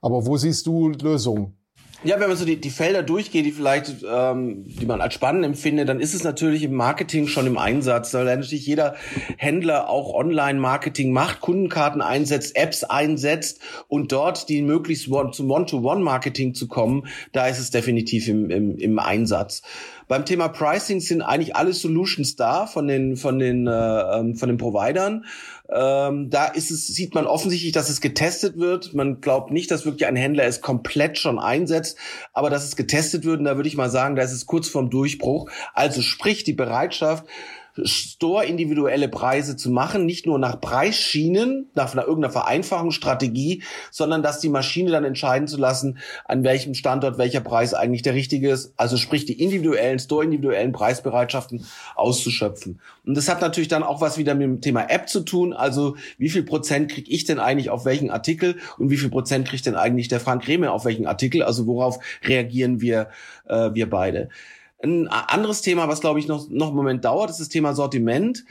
Aber 0.00 0.26
wo 0.26 0.36
siehst 0.36 0.66
du 0.66 0.88
Lösungen? 0.88 1.56
Ja, 2.04 2.20
wenn 2.20 2.28
man 2.28 2.36
so 2.36 2.44
die, 2.44 2.60
die 2.60 2.70
Felder 2.70 3.02
durchgeht, 3.02 3.46
die 3.46 3.52
vielleicht, 3.52 4.04
ähm, 4.08 4.64
die 4.66 4.84
man 4.84 5.00
als 5.00 5.14
spannend 5.14 5.44
empfindet, 5.44 5.88
dann 5.88 5.98
ist 5.98 6.14
es 6.14 6.24
natürlich 6.24 6.62
im 6.62 6.74
Marketing 6.74 7.26
schon 7.26 7.46
im 7.46 7.56
Einsatz, 7.56 8.12
weil 8.12 8.24
natürlich 8.26 8.66
jeder 8.66 8.96
Händler 9.38 9.88
auch 9.88 10.12
Online-Marketing 10.12 11.10
macht, 11.10 11.40
Kundenkarten 11.40 12.02
einsetzt, 12.02 12.54
Apps 12.54 12.84
einsetzt 12.84 13.60
und 13.88 14.12
dort 14.12 14.48
die 14.50 14.60
möglichst 14.60 15.08
one, 15.08 15.30
zum 15.30 15.50
One-to-One-Marketing 15.50 16.54
zu 16.54 16.68
kommen, 16.68 17.06
da 17.32 17.46
ist 17.46 17.58
es 17.58 17.70
definitiv 17.70 18.28
im, 18.28 18.50
im, 18.50 18.76
im 18.76 18.98
Einsatz. 18.98 19.62
Beim 20.08 20.24
Thema 20.24 20.48
Pricing 20.48 21.00
sind 21.00 21.22
eigentlich 21.22 21.56
alle 21.56 21.72
Solutions 21.72 22.36
da 22.36 22.66
von 22.66 22.86
den 22.86 23.16
von 23.16 23.40
den 23.40 23.66
äh, 23.66 23.70
ähm, 23.72 24.36
von 24.36 24.48
den 24.48 24.56
Providern. 24.56 25.24
Ähm, 25.72 26.30
da 26.30 26.46
ist 26.46 26.70
es 26.70 26.86
sieht 26.86 27.14
man 27.14 27.26
offensichtlich, 27.26 27.72
dass 27.72 27.88
es 27.88 28.00
getestet 28.00 28.56
wird. 28.56 28.94
Man 28.94 29.20
glaubt 29.20 29.50
nicht, 29.50 29.70
dass 29.70 29.84
wirklich 29.84 30.06
ein 30.06 30.16
Händler 30.16 30.44
es 30.44 30.60
komplett 30.60 31.18
schon 31.18 31.38
einsetzt, 31.38 31.98
aber 32.32 32.50
dass 32.50 32.64
es 32.64 32.76
getestet 32.76 33.24
wird. 33.24 33.40
Und 33.40 33.44
da 33.44 33.56
würde 33.56 33.68
ich 33.68 33.76
mal 33.76 33.90
sagen, 33.90 34.16
da 34.16 34.22
ist 34.22 34.32
es 34.32 34.46
kurz 34.46 34.68
vorm 34.68 34.90
Durchbruch. 34.90 35.50
Also 35.74 36.02
sprich 36.02 36.44
die 36.44 36.52
Bereitschaft 36.52 37.26
Store-individuelle 37.84 39.08
Preise 39.08 39.56
zu 39.56 39.70
machen, 39.70 40.06
nicht 40.06 40.26
nur 40.26 40.38
nach 40.38 40.60
Preisschienen, 40.60 41.70
nach 41.74 41.92
einer, 41.92 42.06
irgendeiner 42.06 42.32
Vereinfachungsstrategie, 42.32 43.62
sondern 43.90 44.22
dass 44.22 44.40
die 44.40 44.48
Maschine 44.48 44.90
dann 44.90 45.04
entscheiden 45.04 45.48
zu 45.48 45.56
lassen, 45.56 45.98
an 46.24 46.44
welchem 46.44 46.74
Standort 46.74 47.18
welcher 47.18 47.40
Preis 47.40 47.74
eigentlich 47.74 48.02
der 48.02 48.14
richtige 48.14 48.50
ist. 48.50 48.72
Also 48.76 48.96
sprich 48.96 49.26
die 49.26 49.40
individuellen, 49.40 49.98
Store-individuellen 49.98 50.72
Preisbereitschaften 50.72 51.66
auszuschöpfen. 51.94 52.80
Und 53.04 53.16
das 53.16 53.28
hat 53.28 53.40
natürlich 53.40 53.68
dann 53.68 53.82
auch 53.82 54.00
was 54.00 54.18
wieder 54.18 54.34
mit 54.34 54.44
dem 54.44 54.60
Thema 54.60 54.88
App 54.88 55.08
zu 55.08 55.20
tun. 55.20 55.52
Also 55.52 55.96
wie 56.18 56.30
viel 56.30 56.42
Prozent 56.42 56.90
kriege 56.90 57.10
ich 57.10 57.24
denn 57.24 57.38
eigentlich 57.38 57.70
auf 57.70 57.84
welchen 57.84 58.10
Artikel 58.10 58.56
und 58.78 58.90
wie 58.90 58.96
viel 58.96 59.10
Prozent 59.10 59.48
kriegt 59.48 59.66
denn 59.66 59.76
eigentlich 59.76 60.08
der 60.08 60.20
Frank 60.20 60.48
Rehme 60.48 60.72
auf 60.72 60.84
welchen 60.84 61.06
Artikel? 61.06 61.42
Also 61.42 61.66
worauf 61.66 61.98
reagieren 62.24 62.80
wir, 62.80 63.08
äh, 63.48 63.70
wir 63.74 63.90
beide? 63.90 64.28
Ein 64.86 65.08
anderes 65.08 65.62
Thema, 65.62 65.88
was 65.88 66.00
glaube 66.00 66.20
ich 66.20 66.28
noch, 66.28 66.48
noch 66.48 66.68
einen 66.68 66.76
Moment 66.76 67.04
dauert, 67.04 67.30
ist 67.30 67.40
das 67.40 67.48
Thema 67.48 67.74
Sortiment. 67.74 68.44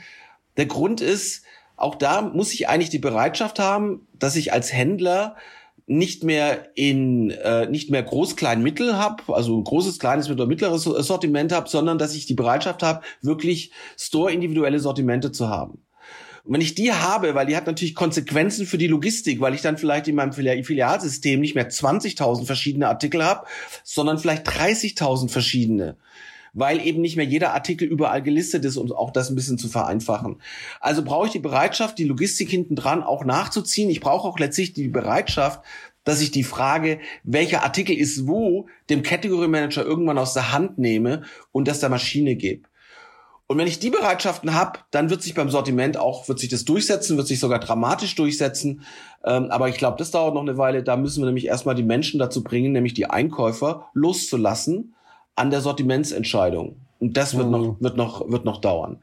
Der 0.56 0.66
Grund 0.66 1.00
ist, 1.00 1.44
auch 1.76 1.94
da 1.94 2.22
muss 2.22 2.52
ich 2.52 2.68
eigentlich 2.68 2.90
die 2.90 2.98
Bereitschaft 2.98 3.58
haben, 3.58 4.06
dass 4.14 4.36
ich 4.36 4.52
als 4.52 4.72
Händler 4.72 5.36
nicht 5.86 6.24
mehr 6.24 6.76
in 6.76 7.30
äh, 7.30 7.66
nicht 7.68 7.90
mehr 7.90 8.02
groß 8.02 8.34
klein 8.34 8.62
mittel 8.62 8.96
habe, 8.96 9.22
also 9.34 9.62
großes 9.62 9.98
kleines 10.00 10.28
oder 10.28 10.46
mittleres 10.46 10.82
Sortiment 10.82 11.52
habe, 11.52 11.68
sondern 11.68 11.96
dass 11.96 12.14
ich 12.14 12.26
die 12.26 12.34
Bereitschaft 12.34 12.82
habe, 12.82 13.02
wirklich 13.22 13.70
store 13.96 14.32
individuelle 14.32 14.80
Sortimente 14.80 15.30
zu 15.30 15.48
haben. 15.48 15.85
Und 16.46 16.54
wenn 16.54 16.60
ich 16.60 16.76
die 16.76 16.92
habe, 16.92 17.34
weil 17.34 17.46
die 17.46 17.56
hat 17.56 17.66
natürlich 17.66 17.96
Konsequenzen 17.96 18.66
für 18.66 18.78
die 18.78 18.86
Logistik, 18.86 19.40
weil 19.40 19.54
ich 19.54 19.62
dann 19.62 19.78
vielleicht 19.78 20.06
in 20.06 20.14
meinem 20.14 20.32
Filialsystem 20.32 21.40
nicht 21.40 21.56
mehr 21.56 21.68
20.000 21.68 22.46
verschiedene 22.46 22.88
Artikel 22.88 23.24
habe, 23.24 23.46
sondern 23.82 24.18
vielleicht 24.18 24.48
30.000 24.48 25.28
verschiedene 25.28 25.96
weil 26.58 26.84
eben 26.84 27.02
nicht 27.02 27.16
mehr 27.16 27.26
jeder 27.26 27.52
Artikel 27.52 27.86
überall 27.86 28.22
gelistet 28.22 28.64
ist, 28.64 28.78
um 28.78 28.90
auch 28.90 29.10
das 29.10 29.28
ein 29.28 29.34
bisschen 29.34 29.58
zu 29.58 29.68
vereinfachen. 29.68 30.40
Also 30.80 31.04
brauche 31.04 31.26
ich 31.26 31.32
die 31.32 31.38
Bereitschaft, 31.38 31.98
die 31.98 32.04
Logistik 32.04 32.48
hinten 32.48 32.76
dran 32.76 33.02
auch 33.02 33.26
nachzuziehen. 33.26 33.90
Ich 33.90 34.00
brauche 34.00 34.26
auch 34.26 34.38
letztlich 34.38 34.72
die 34.72 34.88
Bereitschaft, 34.88 35.60
dass 36.04 36.22
ich 36.22 36.30
die 36.30 36.44
Frage, 36.44 36.98
welcher 37.24 37.62
Artikel 37.62 37.94
ist 37.94 38.26
wo, 38.26 38.68
dem 38.88 39.02
Category 39.02 39.48
Manager 39.48 39.84
irgendwann 39.84 40.16
aus 40.16 40.32
der 40.32 40.52
Hand 40.52 40.78
nehme 40.78 41.24
und 41.52 41.68
das 41.68 41.80
der 41.80 41.90
Maschine 41.90 42.36
gebe. 42.36 42.66
Und 43.48 43.58
wenn 43.58 43.68
ich 43.68 43.78
die 43.78 43.90
Bereitschaften 43.90 44.54
habe, 44.54 44.80
dann 44.90 45.08
wird 45.08 45.22
sich 45.22 45.34
beim 45.34 45.50
Sortiment 45.50 45.96
auch, 45.96 46.28
wird 46.28 46.40
sich 46.40 46.48
das 46.48 46.64
durchsetzen, 46.64 47.16
wird 47.16 47.28
sich 47.28 47.38
sogar 47.38 47.60
dramatisch 47.60 48.16
durchsetzen. 48.16 48.82
Ähm, 49.24 49.50
aber 49.50 49.68
ich 49.68 49.76
glaube, 49.76 49.98
das 49.98 50.10
dauert 50.10 50.34
noch 50.34 50.42
eine 50.42 50.58
Weile. 50.58 50.82
Da 50.82 50.96
müssen 50.96 51.22
wir 51.22 51.26
nämlich 51.26 51.46
erstmal 51.46 51.76
die 51.76 51.84
Menschen 51.84 52.18
dazu 52.18 52.42
bringen, 52.42 52.72
nämlich 52.72 52.94
die 52.94 53.08
Einkäufer 53.08 53.88
loszulassen 53.94 54.94
an 55.36 55.50
der 55.50 55.60
Sortimentsentscheidung. 55.60 56.76
Und 56.98 57.16
das 57.16 57.36
wird 57.36 57.46
mhm. 57.46 57.52
noch, 57.52 57.76
wird 57.80 57.96
noch, 57.96 58.28
wird 58.28 58.44
noch 58.44 58.60
dauern. 58.60 58.98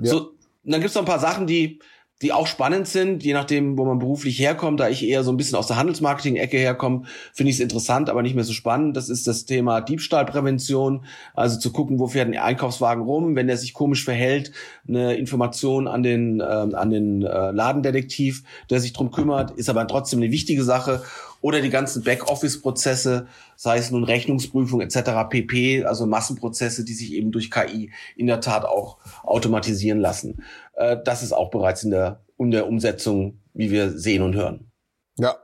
Ja. 0.00 0.12
So, 0.12 0.30
dann 0.64 0.80
gibt's 0.80 0.94
noch 0.94 1.02
ein 1.02 1.06
paar 1.06 1.18
Sachen, 1.18 1.46
die 1.46 1.80
die 2.22 2.32
auch 2.32 2.46
spannend 2.46 2.86
sind, 2.86 3.24
je 3.24 3.32
nachdem, 3.32 3.76
wo 3.76 3.84
man 3.84 3.98
beruflich 3.98 4.38
herkommt. 4.38 4.78
Da 4.78 4.88
ich 4.88 5.06
eher 5.06 5.24
so 5.24 5.32
ein 5.32 5.36
bisschen 5.36 5.58
aus 5.58 5.66
der 5.66 5.76
Handelsmarketing-Ecke 5.76 6.56
herkomme, 6.56 7.02
finde 7.32 7.50
ich 7.50 7.56
es 7.56 7.60
interessant, 7.60 8.08
aber 8.08 8.22
nicht 8.22 8.34
mehr 8.34 8.44
so 8.44 8.52
spannend. 8.52 8.96
Das 8.96 9.08
ist 9.08 9.26
das 9.26 9.44
Thema 9.44 9.80
Diebstahlprävention. 9.80 11.04
Also 11.34 11.58
zu 11.58 11.72
gucken, 11.72 11.98
wo 11.98 12.06
fährt 12.06 12.28
ein 12.28 12.38
Einkaufswagen 12.38 13.02
rum, 13.02 13.34
wenn 13.34 13.48
der 13.48 13.56
sich 13.56 13.74
komisch 13.74 14.04
verhält, 14.04 14.52
eine 14.86 15.14
Information 15.14 15.88
an 15.88 16.02
den, 16.02 16.40
äh, 16.40 16.44
an 16.44 16.90
den 16.90 17.22
äh, 17.22 17.50
Ladendetektiv, 17.50 18.44
der 18.70 18.80
sich 18.80 18.92
drum 18.92 19.10
kümmert, 19.10 19.50
ist 19.52 19.68
aber 19.68 19.86
trotzdem 19.86 20.20
eine 20.20 20.30
wichtige 20.30 20.62
Sache 20.62 21.02
oder 21.42 21.60
die 21.60 21.68
ganzen 21.68 22.02
Backoffice-Prozesse, 22.02 23.26
sei 23.56 23.76
es 23.76 23.90
nun 23.90 24.04
Rechnungsprüfung 24.04 24.80
etc. 24.80 25.28
pp, 25.28 25.84
also 25.84 26.06
Massenprozesse, 26.06 26.84
die 26.84 26.94
sich 26.94 27.12
eben 27.12 27.30
durch 27.30 27.50
KI 27.50 27.92
in 28.16 28.28
der 28.28 28.40
Tat 28.40 28.64
auch 28.64 28.98
automatisieren 29.24 30.00
lassen. 30.00 30.42
Äh, 30.74 30.96
das 31.04 31.22
ist 31.22 31.32
auch 31.32 31.50
bereits 31.50 31.84
in 31.84 31.90
der, 31.90 32.22
in 32.38 32.50
der 32.50 32.66
Umsetzung, 32.66 33.40
wie 33.52 33.70
wir 33.70 33.90
sehen 33.90 34.22
und 34.22 34.34
hören. 34.34 34.70
Ja. 35.18 35.36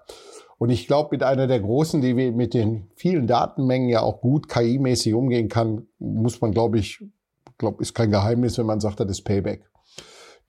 Und 0.57 0.71
ich 0.71 0.89
glaube, 0.89 1.11
mit 1.13 1.23
einer 1.23 1.47
der 1.47 1.61
großen, 1.61 2.01
die 2.01 2.17
wir 2.17 2.33
mit 2.33 2.55
den 2.55 2.89
vielen 2.97 3.29
Datenmengen 3.29 3.89
ja 3.89 4.01
auch 4.01 4.21
gut 4.21 4.49
KI-mäßig 4.49 5.15
umgehen 5.15 5.49
kann, 5.49 5.87
muss 6.01 6.41
man, 6.41 6.51
glaube 6.51 6.79
ich, 6.79 7.05
glaube, 7.59 7.83
ist 7.83 7.95
kein 7.95 8.11
Geheimnis, 8.11 8.59
wenn 8.59 8.67
man 8.67 8.81
sagt, 8.81 8.99
das 8.99 9.09
ist 9.09 9.23
Payback 9.23 9.63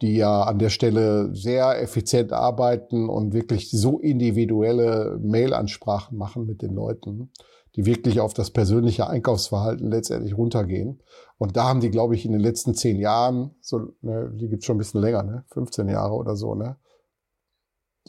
die 0.01 0.15
ja 0.15 0.44
an 0.44 0.60
der 0.60 0.70
Stelle 0.70 1.34
sehr 1.36 1.82
effizient 1.82 2.32
arbeiten 2.32 3.10
und 3.10 3.34
wirklich 3.34 3.70
so 3.70 4.00
individuelle 4.00 5.18
Mail-Ansprachen 5.22 6.18
machen 6.18 6.46
mit 6.46 6.62
den 6.62 6.74
Leuten, 6.74 7.32
die 7.75 7.86
wirklich 7.86 8.20
auf 8.20 8.34
das 8.34 8.51
persönliche 8.51 9.08
Einkaufsverhalten 9.08 9.89
letztendlich 9.89 10.38
runtergehen. 10.38 11.03
Und 11.38 11.58
da 11.58 11.65
haben 11.65 11.82
die, 11.82 11.91
glaube 11.91 12.15
ich, 12.15 12.25
in 12.25 12.32
den 12.32 12.41
letzten 12.41 12.75
zehn 12.75 12.98
Jahren, 12.98 13.56
so, 13.62 13.94
ne, 14.01 14.32
die 14.34 14.48
gibt's 14.48 14.65
schon 14.65 14.75
ein 14.75 14.79
bisschen 14.79 15.01
länger, 15.01 15.24
ne, 15.24 15.46
15 15.51 15.89
Jahre 15.89 16.13
oder 16.13 16.36
so, 16.36 16.56
ne? 16.56 16.77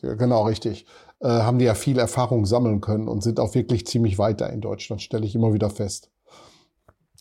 Ja, 0.02 0.14
genau, 0.14 0.44
richtig. 0.44 0.86
Äh, 1.20 1.28
haben 1.28 1.58
die 1.58 1.66
ja 1.66 1.74
viel 1.74 1.98
Erfahrung 1.98 2.46
sammeln 2.46 2.80
können 2.80 3.08
und 3.08 3.22
sind 3.22 3.38
auch 3.38 3.54
wirklich 3.54 3.86
ziemlich 3.86 4.18
weiter 4.18 4.50
in 4.50 4.60
Deutschland, 4.60 5.02
stelle 5.02 5.26
ich 5.26 5.34
immer 5.34 5.52
wieder 5.52 5.68
fest 5.68 6.10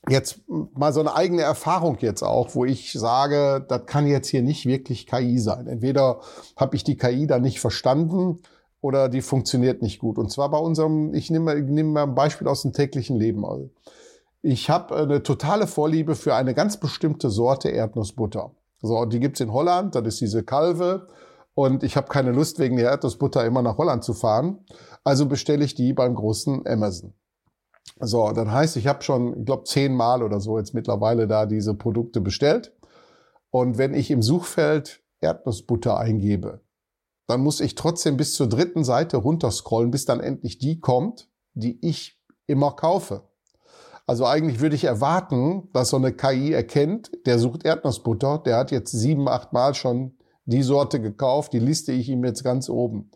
jetzt 0.08 0.42
mal 0.48 0.94
so 0.94 1.02
eine 1.02 1.16
eigene 1.16 1.42
Erfahrung 1.42 1.98
jetzt 2.00 2.24
auch, 2.24 2.56
wo 2.56 2.66
ich 2.66 2.94
sage, 2.94 3.66
das 3.68 3.86
kann 3.86 4.08
jetzt 4.08 4.28
hier 4.30 4.42
nicht 4.42 4.66
wirklich 4.66 5.08
KI 5.08 5.40
sein. 5.40 5.68
Entweder 5.68 6.22
habe 6.56 6.76
ich 6.76 6.84
die 6.84 6.98
KI 6.98 7.28
da 7.28 7.40
nicht 7.40 7.60
verstanden 7.60 8.40
oder 8.82 9.10
die 9.10 9.22
funktioniert 9.22 9.82
nicht 9.82 10.00
gut. 10.00 10.18
Und 10.18 10.32
zwar 10.32 10.50
bei 10.50 10.58
unserem, 10.58 11.14
ich 11.14 11.30
nehme, 11.30 11.56
ich 11.56 11.66
nehme 11.66 11.90
mal 11.90 12.04
ein 12.04 12.16
Beispiel 12.16 12.48
aus 12.48 12.62
dem 12.62 12.72
täglichen 12.72 13.18
Leben. 13.18 13.44
Ich 14.42 14.70
habe 14.70 14.96
eine 14.96 15.22
totale 15.22 15.68
Vorliebe 15.68 16.16
für 16.16 16.34
eine 16.34 16.54
ganz 16.54 16.78
bestimmte 16.78 17.30
Sorte 17.30 17.70
Erdnussbutter. 17.70 18.52
So, 18.82 19.04
die 19.04 19.20
gibt's 19.20 19.42
in 19.42 19.52
Holland, 19.52 19.96
das 19.96 20.08
ist 20.08 20.22
diese 20.22 20.44
Kalve. 20.44 21.08
Und 21.56 21.84
ich 21.84 21.98
habe 21.98 22.08
keine 22.08 22.32
Lust, 22.32 22.58
wegen 22.60 22.78
der 22.78 22.90
Erdnussbutter 22.90 23.44
immer 23.44 23.62
nach 23.62 23.78
Holland 23.78 24.06
zu 24.06 24.14
fahren. 24.14 24.60
Also 25.04 25.26
bestelle 25.26 25.66
ich 25.66 25.76
die 25.76 25.92
beim 25.92 26.16
großen 26.16 26.66
Amazon. 26.66 27.14
So, 28.00 28.32
dann 28.32 28.52
heißt, 28.52 28.78
ich 28.78 28.88
habe 28.88 29.04
schon, 29.04 29.40
ich 29.40 29.46
glaube, 29.46 29.64
zehnmal 29.64 30.24
oder 30.24 30.40
so 30.40 30.58
jetzt 30.58 30.74
mittlerweile 30.74 31.28
da 31.28 31.46
diese 31.46 31.74
Produkte 31.74 32.22
bestellt. 32.22 32.74
Und 33.52 33.78
wenn 33.78 33.94
ich 33.94 34.12
im 34.12 34.22
Suchfeld 34.22 35.04
Erdnussbutter 35.22 35.98
eingebe, 35.98 36.62
dann 37.28 37.42
muss 37.42 37.60
ich 37.60 37.76
trotzdem 37.76 38.18
bis 38.18 38.34
zur 38.34 38.48
dritten 38.48 38.84
Seite 38.84 39.18
runterscrollen, 39.18 39.92
bis 39.92 40.06
dann 40.06 40.20
endlich 40.20 40.60
die 40.60 40.80
kommt, 40.80 41.30
die 41.54 41.78
ich 41.86 42.20
immer 42.48 42.72
kaufe. 42.72 43.24
Also 44.08 44.26
eigentlich 44.26 44.60
würde 44.60 44.76
ich 44.76 44.86
erwarten, 44.86 45.70
dass 45.72 45.90
so 45.90 45.98
eine 45.98 46.12
KI 46.12 46.52
erkennt, 46.52 47.12
der 47.28 47.38
sucht 47.38 47.66
Erdnussbutter, 47.66 48.40
der 48.40 48.58
hat 48.58 48.72
jetzt 48.72 48.92
sieben, 48.92 49.28
acht 49.28 49.54
Mal 49.54 49.76
schon 49.76 50.18
die 50.46 50.64
Sorte 50.64 51.00
gekauft, 51.00 51.54
die 51.54 51.60
liste 51.60 51.92
ich 51.92 52.10
ihm 52.10 52.26
jetzt 52.26 52.44
ganz 52.44 52.70
oben 52.70 53.12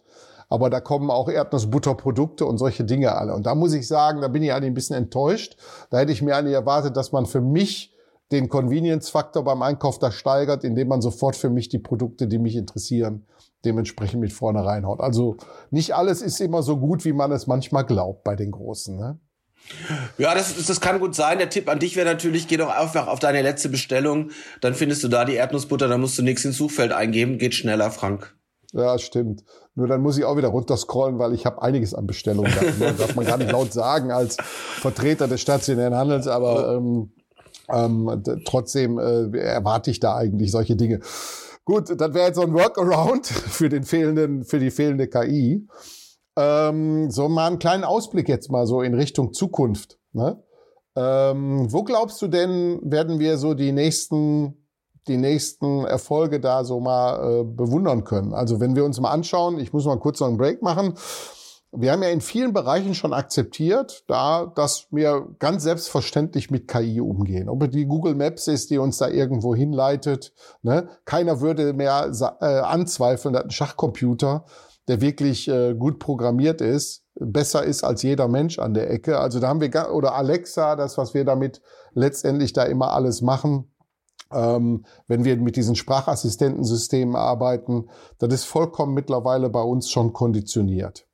aber 0.53 0.69
da 0.69 0.79
kommen 0.79 1.09
auch 1.09 1.29
Erdnussbutterprodukte 1.29 2.45
und 2.45 2.59
solche 2.59 2.83
Dinge 2.83 3.15
alle. 3.15 3.33
Und 3.33 3.47
da 3.47 3.55
muss 3.55 3.73
ich 3.73 3.87
sagen, 3.87 4.21
da 4.21 4.27
bin 4.27 4.43
ich 4.43 4.53
eigentlich 4.53 4.69
ein 4.69 4.75
bisschen 4.75 4.95
enttäuscht. 4.95 5.57
Da 5.89 5.97
hätte 5.97 6.11
ich 6.11 6.21
mir 6.21 6.35
eigentlich 6.35 6.53
erwartet, 6.53 6.95
dass 6.95 7.11
man 7.11 7.25
für 7.25 7.41
mich 7.41 7.91
den 8.31 8.49
Convenience-Faktor 8.49 9.43
beim 9.43 9.63
Einkauf 9.63 9.97
da 9.97 10.11
steigert, 10.11 10.63
indem 10.63 10.89
man 10.89 11.01
sofort 11.01 11.35
für 11.35 11.49
mich 11.49 11.69
die 11.69 11.79
Produkte, 11.79 12.27
die 12.27 12.37
mich 12.37 12.55
interessieren, 12.55 13.25
dementsprechend 13.65 14.21
mit 14.21 14.31
vorne 14.31 14.63
reinhaut. 14.63 14.99
Also 14.99 15.37
nicht 15.71 15.95
alles 15.95 16.21
ist 16.21 16.39
immer 16.39 16.61
so 16.61 16.77
gut, 16.77 17.03
wie 17.03 17.13
man 17.13 17.31
es 17.31 17.47
manchmal 17.47 17.83
glaubt 17.83 18.23
bei 18.23 18.35
den 18.35 18.51
Großen. 18.51 18.95
Ne? 18.95 19.19
Ja, 20.19 20.35
das, 20.35 20.63
das 20.67 20.81
kann 20.81 20.99
gut 20.99 21.15
sein. 21.15 21.39
Der 21.39 21.49
Tipp 21.49 21.67
an 21.67 21.79
dich 21.79 21.95
wäre 21.95 22.07
natürlich, 22.07 22.47
geh 22.47 22.57
doch 22.57 22.69
einfach 22.69 23.07
auf 23.07 23.17
deine 23.17 23.41
letzte 23.41 23.69
Bestellung, 23.69 24.29
dann 24.61 24.75
findest 24.75 25.03
du 25.03 25.07
da 25.07 25.25
die 25.25 25.33
Erdnussbutter, 25.33 25.87
dann 25.87 26.01
musst 26.01 26.19
du 26.19 26.21
nichts 26.21 26.45
ins 26.45 26.57
Suchfeld 26.57 26.91
eingeben, 26.91 27.39
geht 27.39 27.55
schneller, 27.55 27.89
Frank. 27.89 28.35
Ja, 28.73 28.97
stimmt. 28.97 29.43
Nur 29.75 29.87
dann 29.87 30.01
muss 30.01 30.17
ich 30.17 30.25
auch 30.25 30.35
wieder 30.35 30.47
runterscrollen, 30.49 31.19
weil 31.19 31.33
ich 31.33 31.45
habe 31.45 31.61
einiges 31.61 31.93
an 31.93 32.07
Bestellungen. 32.07 32.51
Das 32.79 32.97
darf 32.97 33.15
man 33.15 33.25
gar 33.25 33.37
nicht 33.37 33.51
laut 33.51 33.71
sagen 33.71 34.11
als 34.11 34.37
Vertreter 34.37 35.27
des 35.27 35.41
stationären 35.41 35.95
Handels, 35.95 36.27
aber 36.27 36.75
ähm, 36.75 37.11
ähm, 37.71 38.23
trotzdem 38.45 38.97
äh, 38.97 39.37
erwarte 39.37 39.91
ich 39.91 39.99
da 39.99 40.15
eigentlich 40.15 40.51
solche 40.51 40.75
Dinge. 40.75 41.01
Gut, 41.65 41.89
das 41.89 42.13
wäre 42.13 42.27
jetzt 42.27 42.35
so 42.35 42.41
ein 42.41 42.53
Workaround 42.53 43.27
für 43.27 43.69
den 43.69 43.83
fehlenden, 43.83 44.43
für 44.43 44.59
die 44.59 44.71
fehlende 44.71 45.07
KI. 45.07 45.67
Ähm, 46.35 47.11
so 47.11 47.29
mal 47.29 47.47
einen 47.47 47.59
kleinen 47.59 47.83
Ausblick 47.83 48.27
jetzt 48.27 48.49
mal 48.49 48.65
so 48.65 48.81
in 48.81 48.95
Richtung 48.95 49.33
Zukunft. 49.33 49.99
Ne? 50.13 50.43
Ähm, 50.95 51.71
wo 51.71 51.83
glaubst 51.83 52.21
du 52.23 52.27
denn, 52.27 52.79
werden 52.83 53.19
wir 53.19 53.37
so 53.37 53.53
die 53.53 53.71
nächsten 53.71 54.62
die 55.07 55.17
nächsten 55.17 55.85
Erfolge 55.85 56.39
da 56.39 56.63
so 56.63 56.79
mal 56.79 57.41
äh, 57.41 57.43
bewundern 57.43 58.03
können. 58.03 58.33
Also 58.33 58.59
wenn 58.59 58.75
wir 58.75 58.85
uns 58.85 58.99
mal 58.99 59.11
anschauen, 59.11 59.59
ich 59.59 59.73
muss 59.73 59.85
mal 59.85 59.99
kurz 59.99 60.19
noch 60.19 60.27
einen 60.27 60.37
Break 60.37 60.61
machen. 60.61 60.93
Wir 61.75 61.91
haben 61.91 62.03
ja 62.03 62.09
in 62.09 62.21
vielen 62.21 62.53
Bereichen 62.53 62.93
schon 62.93 63.13
akzeptiert, 63.13 64.03
da, 64.07 64.45
dass 64.45 64.87
wir 64.91 65.27
ganz 65.39 65.63
selbstverständlich 65.63 66.51
mit 66.51 66.67
KI 66.67 67.01
umgehen. 67.01 67.49
Ob 67.49 67.67
die 67.71 67.85
Google 67.85 68.13
Maps 68.13 68.47
ist, 68.47 68.69
die 68.69 68.77
uns 68.77 68.99
da 68.99 69.07
irgendwo 69.07 69.55
hinleitet. 69.55 70.33
Ne? 70.61 70.87
Keiner 71.05 71.41
würde 71.41 71.73
mehr 71.73 72.11
äh, 72.41 72.45
anzweifeln, 72.45 73.33
dass 73.33 73.45
ein 73.45 73.49
Schachcomputer, 73.49 74.45
der 74.87 75.01
wirklich 75.01 75.47
äh, 75.47 75.73
gut 75.73 75.97
programmiert 75.97 76.61
ist, 76.61 77.03
besser 77.15 77.63
ist 77.63 77.83
als 77.83 78.03
jeder 78.03 78.27
Mensch 78.27 78.59
an 78.59 78.73
der 78.73 78.89
Ecke. 78.89 79.19
Also 79.19 79.39
da 79.39 79.47
haben 79.47 79.61
wir, 79.61 79.93
oder 79.93 80.15
Alexa, 80.15 80.75
das, 80.75 80.97
was 80.97 81.13
wir 81.13 81.25
damit 81.25 81.61
letztendlich 81.93 82.53
da 82.53 82.63
immer 82.63 82.91
alles 82.91 83.21
machen, 83.21 83.72
ähm, 84.33 84.85
wenn 85.07 85.23
wir 85.23 85.37
mit 85.37 85.55
diesen 85.55 85.75
Sprachassistentensystemen 85.75 87.15
arbeiten, 87.15 87.89
das 88.19 88.33
ist 88.33 88.45
vollkommen 88.45 88.93
mittlerweile 88.93 89.49
bei 89.49 89.61
uns 89.61 89.89
schon 89.89 90.13
konditioniert. 90.13 91.07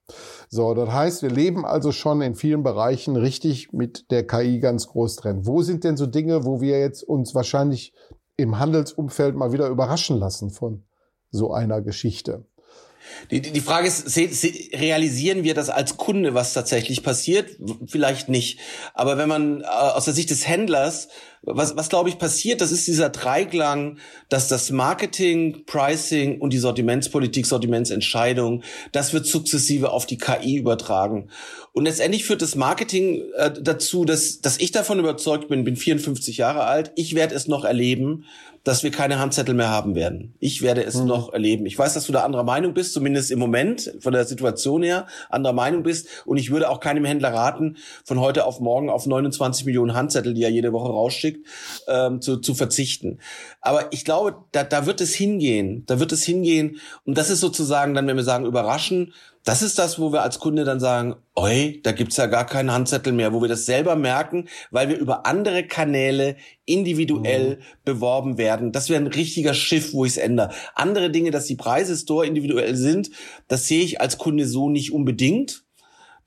So, 0.49 0.73
das 0.73 0.89
heißt, 0.89 1.21
wir 1.21 1.29
leben 1.29 1.65
also 1.65 1.91
schon 1.91 2.21
in 2.21 2.35
vielen 2.35 2.63
Bereichen 2.63 3.15
richtig 3.15 3.71
mit 3.73 4.09
der 4.11 4.25
KI 4.25 4.59
ganz 4.59 4.87
groß 4.87 5.17
drin. 5.17 5.45
Wo 5.45 5.61
sind 5.61 5.83
denn 5.83 5.97
so 5.97 6.07
Dinge, 6.07 6.45
wo 6.45 6.61
wir 6.61 6.79
jetzt 6.79 7.03
uns 7.03 7.35
wahrscheinlich 7.35 7.93
im 8.37 8.57
Handelsumfeld 8.57 9.35
mal 9.35 9.51
wieder 9.51 9.67
überraschen 9.67 10.17
lassen 10.17 10.49
von 10.49 10.83
so 11.29 11.51
einer 11.53 11.81
Geschichte? 11.81 12.45
Die, 13.31 13.41
die 13.41 13.61
Frage 13.61 13.87
ist, 13.87 14.09
se, 14.09 14.27
se, 14.29 14.51
realisieren 14.73 15.43
wir 15.43 15.53
das 15.53 15.69
als 15.69 15.97
Kunde, 15.97 16.33
was 16.33 16.53
tatsächlich 16.53 17.03
passiert? 17.03 17.57
Vielleicht 17.87 18.29
nicht. 18.29 18.59
Aber 18.93 19.17
wenn 19.17 19.29
man 19.29 19.61
äh, 19.61 19.65
aus 19.65 20.05
der 20.05 20.13
Sicht 20.13 20.29
des 20.29 20.47
Händlers 20.47 21.09
was, 21.41 21.75
was 21.77 21.89
glaube 21.89 22.09
ich 22.09 22.17
passiert, 22.17 22.59
das 22.61 22.71
ist 22.71 22.87
dieser 22.87 23.09
Dreiklang, 23.09 23.97
dass 24.27 24.47
das 24.49 24.71
Marketing, 24.71 25.63
Pricing 25.65 26.41
und 26.41 26.51
die 26.51 26.57
Sortimentspolitik, 26.57 27.45
Sortimentsentscheidung, 27.45 28.63
das 28.91 29.13
wird 29.13 29.25
sukzessive 29.25 29.91
auf 29.91 30.05
die 30.05 30.17
KI 30.17 30.57
übertragen. 30.57 31.29
Und 31.71 31.85
letztendlich 31.85 32.25
führt 32.25 32.41
das 32.41 32.55
Marketing 32.55 33.23
äh, 33.37 33.51
dazu, 33.61 34.03
dass, 34.03 34.41
dass 34.41 34.59
ich 34.59 34.71
davon 34.71 34.99
überzeugt 34.99 35.47
bin, 35.47 35.63
bin 35.63 35.77
54 35.77 36.37
Jahre 36.37 36.65
alt, 36.65 36.91
ich 36.95 37.15
werde 37.15 37.35
es 37.35 37.47
noch 37.47 37.63
erleben, 37.63 38.25
dass 38.63 38.83
wir 38.83 38.91
keine 38.91 39.19
Handzettel 39.19 39.55
mehr 39.55 39.69
haben 39.69 39.95
werden. 39.95 40.35
Ich 40.39 40.61
werde 40.61 40.83
es 40.83 40.95
mhm. 40.95 41.07
noch 41.07 41.33
erleben. 41.33 41.65
Ich 41.65 41.77
weiß, 41.77 41.93
dass 41.93 42.05
du 42.05 42.11
da 42.11 42.23
anderer 42.23 42.43
Meinung 42.43 42.73
bist, 42.73 42.93
zumindest 42.93 43.31
im 43.31 43.39
Moment 43.39 43.93
von 43.99 44.13
der 44.13 44.25
Situation 44.25 44.83
her 44.83 45.07
anderer 45.29 45.53
Meinung 45.53 45.83
bist. 45.83 46.07
Und 46.25 46.37
ich 46.37 46.51
würde 46.51 46.69
auch 46.69 46.79
keinem 46.79 47.05
Händler 47.05 47.33
raten, 47.33 47.77
von 48.03 48.19
heute 48.19 48.45
auf 48.45 48.59
morgen 48.59 48.89
auf 48.89 49.05
29 49.05 49.65
Millionen 49.65 49.93
Handzettel, 49.93 50.33
die 50.33 50.43
er 50.43 50.51
jede 50.51 50.73
Woche 50.73 50.89
rausschickt, 50.89 51.45
ähm, 51.87 52.21
zu, 52.21 52.37
zu 52.37 52.53
verzichten. 52.53 53.19
Aber 53.61 53.91
ich 53.91 54.05
glaube, 54.05 54.35
da, 54.51 54.63
da 54.63 54.85
wird 54.85 55.01
es 55.01 55.13
hingehen. 55.13 55.83
Da 55.85 55.99
wird 55.99 56.11
es 56.11 56.23
hingehen. 56.23 56.77
Und 57.05 57.17
das 57.17 57.29
ist 57.29 57.39
sozusagen 57.39 57.93
dann, 57.93 58.07
wenn 58.07 58.17
wir 58.17 58.23
sagen, 58.23 58.45
überraschen, 58.45 59.13
das 59.43 59.61
ist 59.61 59.79
das, 59.79 59.99
wo 59.99 60.11
wir 60.11 60.21
als 60.21 60.39
Kunde 60.39 60.63
dann 60.63 60.79
sagen, 60.79 61.15
oi, 61.35 61.79
da 61.83 61.91
gibt's 61.91 62.17
ja 62.17 62.25
gar 62.25 62.45
keinen 62.45 62.71
Handzettel 62.71 63.13
mehr, 63.13 63.33
wo 63.33 63.41
wir 63.41 63.47
das 63.47 63.65
selber 63.65 63.95
merken, 63.95 64.47
weil 64.71 64.89
wir 64.89 64.97
über 64.97 65.25
andere 65.25 65.65
Kanäle 65.65 66.35
individuell 66.65 67.55
mhm. 67.57 67.63
beworben 67.85 68.37
werden. 68.37 68.71
Das 68.71 68.89
wäre 68.89 69.01
ein 69.01 69.07
richtiger 69.07 69.53
Schiff, 69.53 69.93
wo 69.93 70.05
ich 70.05 70.11
es 70.11 70.17
ändere. 70.17 70.51
Andere 70.75 71.09
Dinge, 71.09 71.31
dass 71.31 71.45
die 71.45 71.55
Preise 71.55 71.95
store 71.95 72.27
individuell 72.27 72.75
sind, 72.75 73.09
das 73.47 73.67
sehe 73.67 73.83
ich 73.83 74.01
als 74.01 74.17
Kunde 74.17 74.45
so 74.45 74.69
nicht 74.69 74.91
unbedingt 74.93 75.63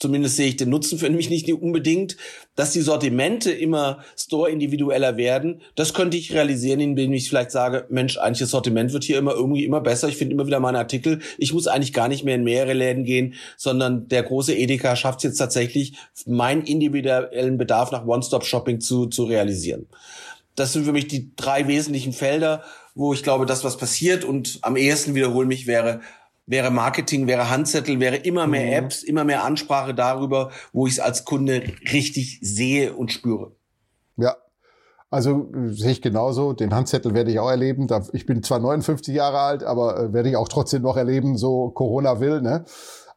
zumindest 0.03 0.37
sehe 0.37 0.49
ich 0.49 0.57
den 0.57 0.69
Nutzen 0.69 0.99
für 0.99 1.09
mich 1.09 1.31
nicht 1.31 1.51
unbedingt, 1.51 2.17
dass 2.57 2.73
die 2.73 2.81
Sortimente 2.81 3.53
immer 3.53 4.05
store 4.17 4.51
individueller 4.51 5.17
werden. 5.17 5.63
Das 5.77 5.95
könnte 5.95 6.17
ich 6.17 6.35
realisieren, 6.35 6.81
indem 6.81 7.13
ich 7.13 7.29
vielleicht 7.29 7.53
sage, 7.53 7.87
Mensch, 7.89 8.19
eigentlich 8.19 8.41
das 8.41 8.51
Sortiment 8.51 8.93
wird 8.93 9.05
hier 9.05 9.19
immer 9.19 9.33
irgendwie 9.33 9.65
immer 9.65 9.81
besser. 9.81 10.09
Ich 10.09 10.17
finde 10.17 10.35
immer 10.35 10.47
wieder 10.47 10.59
meine 10.59 10.79
Artikel. 10.79 11.21
Ich 11.39 11.55
muss 11.55 11.69
eigentlich 11.69 11.93
gar 11.93 12.09
nicht 12.09 12.25
mehr 12.25 12.35
in 12.35 12.43
mehrere 12.43 12.73
Läden 12.73 13.05
gehen, 13.05 13.35
sondern 13.57 14.09
der 14.09 14.25
große 14.25 14.55
Edeka 14.55 14.97
schafft 14.97 15.21
es 15.21 15.25
jetzt 15.25 15.39
tatsächlich, 15.39 15.95
meinen 16.27 16.65
individuellen 16.65 17.57
Bedarf 17.57 17.93
nach 17.93 18.05
One-Stop-Shopping 18.05 18.81
zu, 18.81 19.07
zu 19.07 19.25
realisieren. 19.25 19.87
Das 20.57 20.73
sind 20.73 20.85
für 20.85 20.93
mich 20.93 21.07
die 21.07 21.31
drei 21.37 21.69
wesentlichen 21.69 22.13
Felder, 22.13 22.65
wo 22.95 23.15
ich 23.15 23.23
glaube, 23.23 23.47
dass 23.47 23.65
was 23.65 23.77
passiert 23.77 24.25
und 24.25 24.59
am 24.63 24.77
ehesten 24.77 25.15
wiederholen 25.15 25.49
mich 25.49 25.67
wäre 25.67 26.01
wäre 26.47 26.71
Marketing, 26.71 27.27
wäre 27.27 27.51
Handzettel, 27.51 28.01
wäre 28.01 28.17
immer 28.17 28.47
mehr 28.47 28.67
mhm. 28.67 28.87
Apps, 28.87 29.03
immer 29.03 29.25
mehr 29.25 29.45
Ansprache 29.45 29.95
darüber, 29.95 30.51
wo 30.73 30.87
ich 30.87 30.95
es 30.95 31.01
als 31.01 31.25
Kunde 31.25 31.63
richtig 31.93 32.39
sehe 32.43 32.95
und 32.95 33.13
spüre. 33.13 33.53
Ja. 34.17 34.37
Also 35.11 35.51
sehe 35.67 35.91
ich 35.91 36.01
genauso. 36.01 36.55
Den 36.55 36.75
Handzettel 36.75 37.13
werde 37.13 37.31
ich 37.31 37.39
auch 37.39 37.51
erleben. 37.51 37.87
Ich 38.15 38.25
bin 38.25 38.43
zwar 38.43 38.61
59 38.61 39.15
Jahre 39.15 39.41
alt, 39.41 39.63
aber 39.63 39.99
äh, 39.99 40.13
werde 40.15 40.31
ich 40.31 40.37
auch 40.37 40.49
trotzdem 40.49 40.83
noch 40.83 40.97
erleben, 40.97 41.37
so 41.37 41.69
Corona 41.69 42.19
will. 42.21 42.41
Ne? 42.41 42.65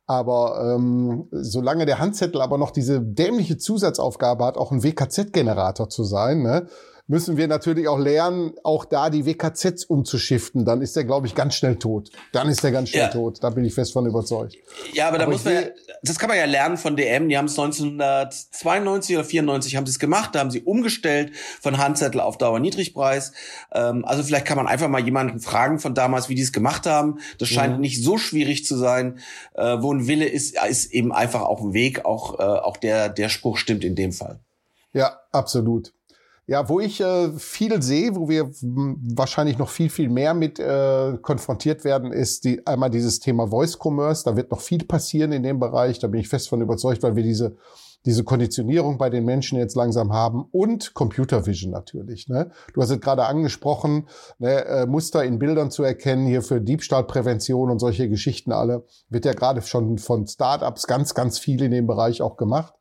Aber 0.05 0.75
ähm, 0.75 1.29
solange 1.31 1.85
der 1.85 1.99
Handzettel 1.99 2.41
aber 2.41 2.57
noch 2.57 2.71
diese 2.71 3.01
dämliche 3.01 3.57
Zusatzaufgabe 3.57 4.43
hat, 4.43 4.57
auch 4.57 4.71
ein 4.71 4.83
WKZ-Generator 4.83 5.89
zu 5.89 6.03
sein, 6.03 6.43
ne? 6.43 6.67
Müssen 7.07 7.37
wir 7.37 7.47
natürlich 7.47 7.87
auch 7.87 7.99
lernen, 7.99 8.53
auch 8.63 8.85
da 8.85 9.09
die 9.09 9.25
WKZs 9.25 9.85
umzuschiften. 9.85 10.65
Dann 10.65 10.81
ist 10.81 10.95
der, 10.95 11.03
glaube 11.03 11.27
ich, 11.27 11.35
ganz 11.35 11.55
schnell 11.55 11.75
tot. 11.75 12.09
Dann 12.31 12.49
ist 12.49 12.63
der 12.63 12.71
ganz 12.71 12.89
schnell 12.89 13.03
ja. 13.03 13.07
tot. 13.09 13.43
Da 13.43 13.51
bin 13.51 13.63
ich 13.63 13.75
fest 13.75 13.93
von 13.93 14.07
überzeugt. 14.07 14.55
Ja, 14.93 15.07
aber 15.07 15.19
da 15.19 15.25
aber 15.25 15.33
muss 15.33 15.45
man, 15.45 15.53
ja, 15.53 15.61
das 16.01 16.17
kann 16.17 16.29
man 16.29 16.37
ja 16.37 16.45
lernen 16.45 16.77
von 16.77 16.95
DM. 16.95 17.29
Die 17.29 17.37
haben 17.37 17.45
es 17.45 17.59
1992 17.59 19.17
oder 19.17 19.25
94 19.25 19.75
haben 19.75 19.85
sie 19.85 19.91
es 19.91 19.99
gemacht. 19.99 20.33
Da 20.33 20.39
haben 20.39 20.49
sie 20.49 20.63
umgestellt 20.63 21.31
von 21.61 21.77
Handzettel 21.77 22.21
auf 22.21 22.39
Dauerniedrigpreis. 22.39 23.33
Ähm, 23.71 24.03
also 24.05 24.23
vielleicht 24.23 24.45
kann 24.45 24.57
man 24.57 24.67
einfach 24.67 24.89
mal 24.89 25.03
jemanden 25.03 25.39
fragen 25.39 25.79
von 25.79 25.93
damals, 25.93 26.27
wie 26.29 26.35
die 26.35 26.41
es 26.41 26.53
gemacht 26.53 26.87
haben. 26.87 27.19
Das 27.37 27.49
scheint 27.49 27.75
mhm. 27.75 27.81
nicht 27.81 28.03
so 28.03 28.17
schwierig 28.17 28.65
zu 28.65 28.77
sein. 28.77 29.19
Äh, 29.53 29.77
wo 29.79 29.93
ein 29.93 30.07
Wille 30.07 30.25
ist, 30.25 30.57
ist 30.67 30.91
eben 30.91 31.11
einfach 31.11 31.43
auch 31.43 31.61
ein 31.61 31.73
Weg. 31.73 32.05
Auch, 32.05 32.39
äh, 32.39 32.43
auch 32.43 32.77
der, 32.77 33.09
der 33.09 33.29
Spruch 33.29 33.57
stimmt 33.57 33.83
in 33.83 33.95
dem 33.95 34.11
Fall. 34.11 34.39
Ja, 34.93 35.19
absolut. 35.31 35.93
Ja, 36.47 36.69
wo 36.69 36.79
ich 36.79 37.01
äh, 37.01 37.31
viel 37.37 37.81
sehe, 37.81 38.15
wo 38.15 38.29
wir 38.29 38.51
wahrscheinlich 38.61 39.57
noch 39.57 39.69
viel, 39.69 39.89
viel 39.89 40.09
mehr 40.09 40.35
mit 40.35 40.59
äh, 40.59 41.17
konfrontiert 41.21 41.83
werden, 41.83 42.11
ist 42.11 42.43
die, 42.43 42.65
einmal 42.67 42.91
dieses 42.91 43.19
Thema 43.19 43.47
Voice 43.47 43.79
Commerce. 43.81 44.23
Da 44.23 44.35
wird 44.35 44.51
noch 44.51 44.61
viel 44.61 44.85
passieren 44.85 45.31
in 45.31 45.41
dem 45.41 45.59
Bereich. 45.59 45.97
Da 45.97 46.07
bin 46.07 46.19
ich 46.19 46.29
fest 46.29 46.49
von 46.49 46.61
überzeugt, 46.61 47.01
weil 47.01 47.15
wir 47.15 47.23
diese 47.23 47.57
diese 48.05 48.23
Konditionierung 48.23 48.97
bei 48.97 49.09
den 49.09 49.25
Menschen 49.25 49.57
jetzt 49.57 49.75
langsam 49.75 50.13
haben 50.13 50.45
und 50.51 50.93
Computer 50.93 51.45
Vision 51.45 51.71
natürlich. 51.71 52.27
Ne? 52.27 52.51
Du 52.73 52.81
hast 52.81 52.91
es 52.91 53.01
gerade 53.01 53.25
angesprochen, 53.25 54.07
ne, 54.37 54.65
äh, 54.65 54.85
Muster 54.85 55.23
in 55.23 55.39
Bildern 55.39 55.71
zu 55.71 55.83
erkennen, 55.83 56.27
hier 56.27 56.41
für 56.41 56.61
Diebstahlprävention 56.61 57.71
und 57.71 57.79
solche 57.79 58.07
Geschichten 58.07 58.51
alle, 58.51 58.85
wird 59.09 59.25
ja 59.25 59.33
gerade 59.33 59.61
schon 59.61 59.97
von 59.97 60.27
Startups 60.27 60.87
ganz, 60.87 61.15
ganz 61.15 61.39
viel 61.39 61.61
in 61.63 61.71
dem 61.71 61.87
Bereich 61.87 62.21
auch 62.21 62.37
gemacht 62.37 62.73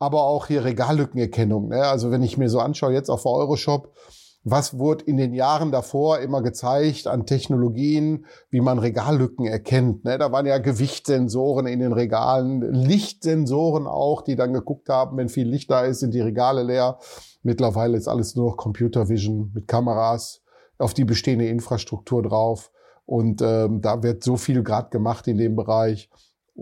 aber 0.00 0.24
auch 0.24 0.46
hier 0.46 0.64
Regallückenerkennung. 0.64 1.68
Ne? 1.68 1.84
Also 1.84 2.10
wenn 2.10 2.22
ich 2.22 2.38
mir 2.38 2.48
so 2.48 2.58
anschaue, 2.58 2.92
jetzt 2.92 3.10
auf 3.10 3.26
Euroshop, 3.26 3.92
was 4.42 4.78
wurde 4.78 5.04
in 5.04 5.18
den 5.18 5.34
Jahren 5.34 5.70
davor 5.70 6.20
immer 6.20 6.42
gezeigt 6.42 7.06
an 7.06 7.26
Technologien, 7.26 8.24
wie 8.48 8.62
man 8.62 8.78
Regallücken 8.78 9.44
erkennt. 9.44 10.04
Ne? 10.04 10.16
Da 10.16 10.32
waren 10.32 10.46
ja 10.46 10.56
Gewichtssensoren 10.56 11.66
in 11.66 11.80
den 11.80 11.92
Regalen, 11.92 12.62
Lichtsensoren 12.72 13.86
auch, 13.86 14.22
die 14.22 14.36
dann 14.36 14.54
geguckt 14.54 14.88
haben, 14.88 15.18
wenn 15.18 15.28
viel 15.28 15.46
Licht 15.46 15.70
da 15.70 15.82
ist, 15.82 16.00
sind 16.00 16.14
die 16.14 16.22
Regale 16.22 16.62
leer. 16.62 16.98
Mittlerweile 17.42 17.98
ist 17.98 18.08
alles 18.08 18.34
nur 18.34 18.50
noch 18.50 18.56
Computer 18.56 19.10
Vision 19.10 19.50
mit 19.54 19.68
Kameras 19.68 20.40
auf 20.78 20.94
die 20.94 21.04
bestehende 21.04 21.46
Infrastruktur 21.46 22.22
drauf. 22.22 22.70
Und 23.04 23.42
ähm, 23.42 23.82
da 23.82 24.02
wird 24.02 24.24
so 24.24 24.38
viel 24.38 24.62
gerade 24.62 24.88
gemacht 24.88 25.28
in 25.28 25.36
dem 25.36 25.56
Bereich 25.56 26.08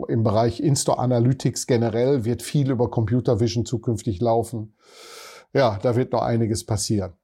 im 0.06 0.22
Bereich 0.22 0.60
Insta 0.60 0.94
Analytics 0.94 1.66
generell 1.66 2.24
wird 2.24 2.42
viel 2.42 2.70
über 2.70 2.90
Computer 2.90 3.40
Vision 3.40 3.66
zukünftig 3.66 4.20
laufen. 4.20 4.74
Ja, 5.52 5.78
da 5.82 5.96
wird 5.96 6.12
noch 6.12 6.22
einiges 6.22 6.64
passieren. 6.64 7.14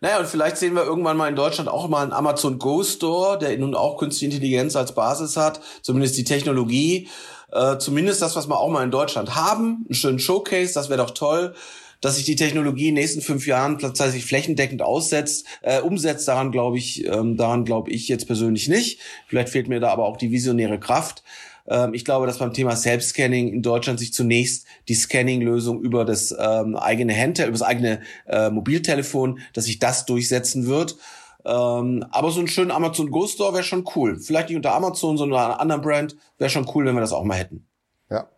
Naja, 0.00 0.18
und 0.18 0.26
vielleicht 0.26 0.58
sehen 0.58 0.74
wir 0.74 0.84
irgendwann 0.84 1.16
mal 1.16 1.28
in 1.28 1.36
Deutschland 1.36 1.68
auch 1.68 1.88
mal 1.88 2.02
einen 2.02 2.12
Amazon 2.12 2.58
Go 2.58 2.82
Store, 2.82 3.38
der 3.38 3.56
nun 3.58 3.74
auch 3.74 3.96
Künstliche 3.96 4.34
Intelligenz 4.34 4.76
als 4.76 4.92
Basis 4.92 5.36
hat, 5.36 5.60
zumindest 5.82 6.16
die 6.18 6.24
Technologie, 6.24 7.08
äh, 7.52 7.78
zumindest 7.78 8.20
das, 8.20 8.36
was 8.36 8.48
wir 8.48 8.58
auch 8.58 8.68
mal 8.68 8.84
in 8.84 8.90
Deutschland 8.90 9.34
haben, 9.34 9.84
einen 9.86 9.94
schönen 9.94 10.18
Showcase, 10.18 10.74
das 10.74 10.90
wäre 10.90 11.02
doch 11.02 11.12
toll 11.12 11.54
dass 12.00 12.16
sich 12.16 12.24
die 12.24 12.36
Technologie 12.36 12.88
in 12.88 12.94
den 12.94 13.02
nächsten 13.02 13.20
fünf 13.20 13.46
Jahren 13.46 13.78
tatsächlich 13.78 14.24
flächendeckend 14.24 14.82
aussetzt, 14.82 15.46
äh, 15.62 15.80
umsetzt, 15.80 16.28
daran 16.28 16.52
glaube 16.52 16.78
ich, 16.78 17.06
ähm, 17.06 17.36
daran 17.36 17.64
glaube 17.64 17.90
ich 17.90 18.08
jetzt 18.08 18.26
persönlich 18.26 18.68
nicht. 18.68 19.00
Vielleicht 19.26 19.48
fehlt 19.48 19.68
mir 19.68 19.80
da 19.80 19.90
aber 19.90 20.04
auch 20.04 20.16
die 20.16 20.30
visionäre 20.30 20.78
Kraft. 20.78 21.22
Ähm, 21.68 21.94
ich 21.94 22.04
glaube, 22.04 22.26
dass 22.26 22.38
beim 22.38 22.52
Thema 22.52 22.76
Self-Scanning 22.76 23.48
in 23.48 23.62
Deutschland 23.62 23.98
sich 23.98 24.12
zunächst 24.12 24.66
die 24.88 24.94
Scanning-Lösung 24.94 25.80
über 25.80 26.04
das 26.04 26.34
ähm, 26.38 26.76
eigene 26.76 27.14
Handheld, 27.14 27.48
über 27.48 27.58
das 27.58 27.66
eigene 27.66 28.00
äh, 28.26 28.50
Mobiltelefon, 28.50 29.40
dass 29.52 29.64
sich 29.64 29.78
das 29.78 30.06
durchsetzen 30.06 30.66
wird. 30.66 30.96
Ähm, 31.44 32.04
aber 32.10 32.30
so 32.30 32.40
ein 32.40 32.48
schöner 32.48 32.74
Amazon 32.74 33.10
Go 33.10 33.26
Store 33.26 33.52
wäre 33.52 33.62
schon 33.62 33.84
cool. 33.94 34.18
Vielleicht 34.18 34.48
nicht 34.48 34.56
unter 34.56 34.74
Amazon, 34.74 35.16
sondern 35.16 35.38
unter 35.38 35.46
einer 35.46 35.60
anderen 35.60 35.82
Brand. 35.82 36.16
Wäre 36.38 36.50
schon 36.50 36.68
cool, 36.74 36.84
wenn 36.86 36.94
wir 36.94 37.00
das 37.00 37.12
auch 37.12 37.24
mal 37.24 37.36
hätten. 37.36 37.66
Ja. 38.10 38.28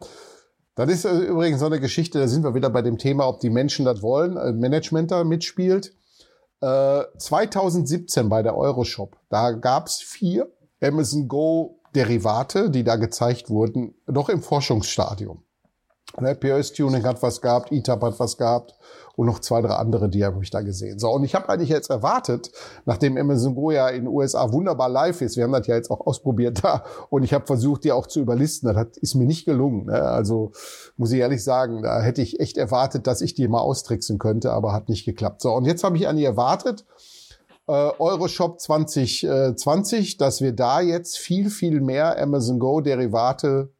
Das 0.74 0.88
ist 0.90 1.04
äh, 1.04 1.10
übrigens 1.10 1.60
so 1.60 1.66
eine 1.66 1.80
Geschichte, 1.80 2.20
da 2.20 2.28
sind 2.28 2.44
wir 2.44 2.54
wieder 2.54 2.70
bei 2.70 2.82
dem 2.82 2.98
Thema, 2.98 3.26
ob 3.26 3.40
die 3.40 3.50
Menschen 3.50 3.84
das 3.84 4.00
wollen, 4.00 4.36
äh, 4.36 4.52
Management 4.52 5.10
da 5.10 5.24
mitspielt. 5.24 5.92
Äh, 6.60 7.02
2017 7.18 8.28
bei 8.28 8.42
der 8.42 8.56
Euroshop, 8.56 9.16
da 9.28 9.52
gab's 9.52 10.00
vier 10.00 10.52
Amazon 10.80 11.26
Go 11.26 11.77
Derivate, 11.94 12.70
die 12.70 12.84
da 12.84 12.96
gezeigt 12.96 13.50
wurden, 13.50 13.94
noch 14.06 14.28
im 14.28 14.42
Forschungsstadium. 14.42 15.42
Ne, 16.20 16.34
POS 16.34 16.72
Tuning 16.72 17.04
hat 17.04 17.22
was 17.22 17.40
gehabt, 17.40 17.70
ETAP 17.70 18.02
hat 18.02 18.18
was 18.18 18.36
gehabt 18.38 18.74
und 19.14 19.26
noch 19.26 19.40
zwei, 19.40 19.60
drei 19.60 19.74
andere, 19.74 20.08
die 20.08 20.24
habe 20.24 20.42
ich 20.42 20.50
da 20.50 20.62
gesehen. 20.62 20.98
So, 20.98 21.10
und 21.10 21.22
ich 21.22 21.34
habe 21.34 21.48
eigentlich 21.48 21.68
jetzt 21.68 21.90
erwartet, 21.90 22.50
nachdem 22.86 23.18
Amazon 23.18 23.54
Go 23.54 23.70
ja 23.70 23.88
in 23.88 24.04
den 24.04 24.08
USA 24.08 24.50
wunderbar 24.50 24.88
live 24.88 25.20
ist, 25.20 25.36
wir 25.36 25.44
haben 25.44 25.52
das 25.52 25.66
ja 25.66 25.76
jetzt 25.76 25.90
auch 25.90 26.06
ausprobiert 26.06 26.64
da 26.64 26.82
und 27.10 27.24
ich 27.24 27.34
habe 27.34 27.46
versucht, 27.46 27.84
die 27.84 27.92
auch 27.92 28.06
zu 28.06 28.20
überlisten. 28.20 28.68
Das 28.68 28.76
hat, 28.76 28.96
ist 28.96 29.14
mir 29.16 29.26
nicht 29.26 29.44
gelungen. 29.44 29.86
Ne? 29.86 30.00
Also 30.00 30.52
muss 30.96 31.12
ich 31.12 31.20
ehrlich 31.20 31.44
sagen, 31.44 31.82
da 31.82 32.00
hätte 32.00 32.22
ich 32.22 32.40
echt 32.40 32.56
erwartet, 32.56 33.06
dass 33.06 33.20
ich 33.20 33.34
die 33.34 33.46
mal 33.46 33.60
austricksen 33.60 34.18
könnte, 34.18 34.52
aber 34.52 34.72
hat 34.72 34.88
nicht 34.88 35.04
geklappt. 35.04 35.42
So, 35.42 35.52
und 35.52 35.66
jetzt 35.66 35.84
habe 35.84 35.96
ich 35.98 36.06
die 36.08 36.24
erwartet, 36.24 36.86
äh, 37.68 37.92
Euroshop 37.98 38.60
2020, 38.60 40.16
dass 40.16 40.40
wir 40.40 40.52
da 40.52 40.80
jetzt 40.80 41.18
viel, 41.18 41.50
viel 41.50 41.80
mehr 41.80 42.20
Amazon 42.20 42.58
Go 42.58 42.80
Derivate 42.80 43.70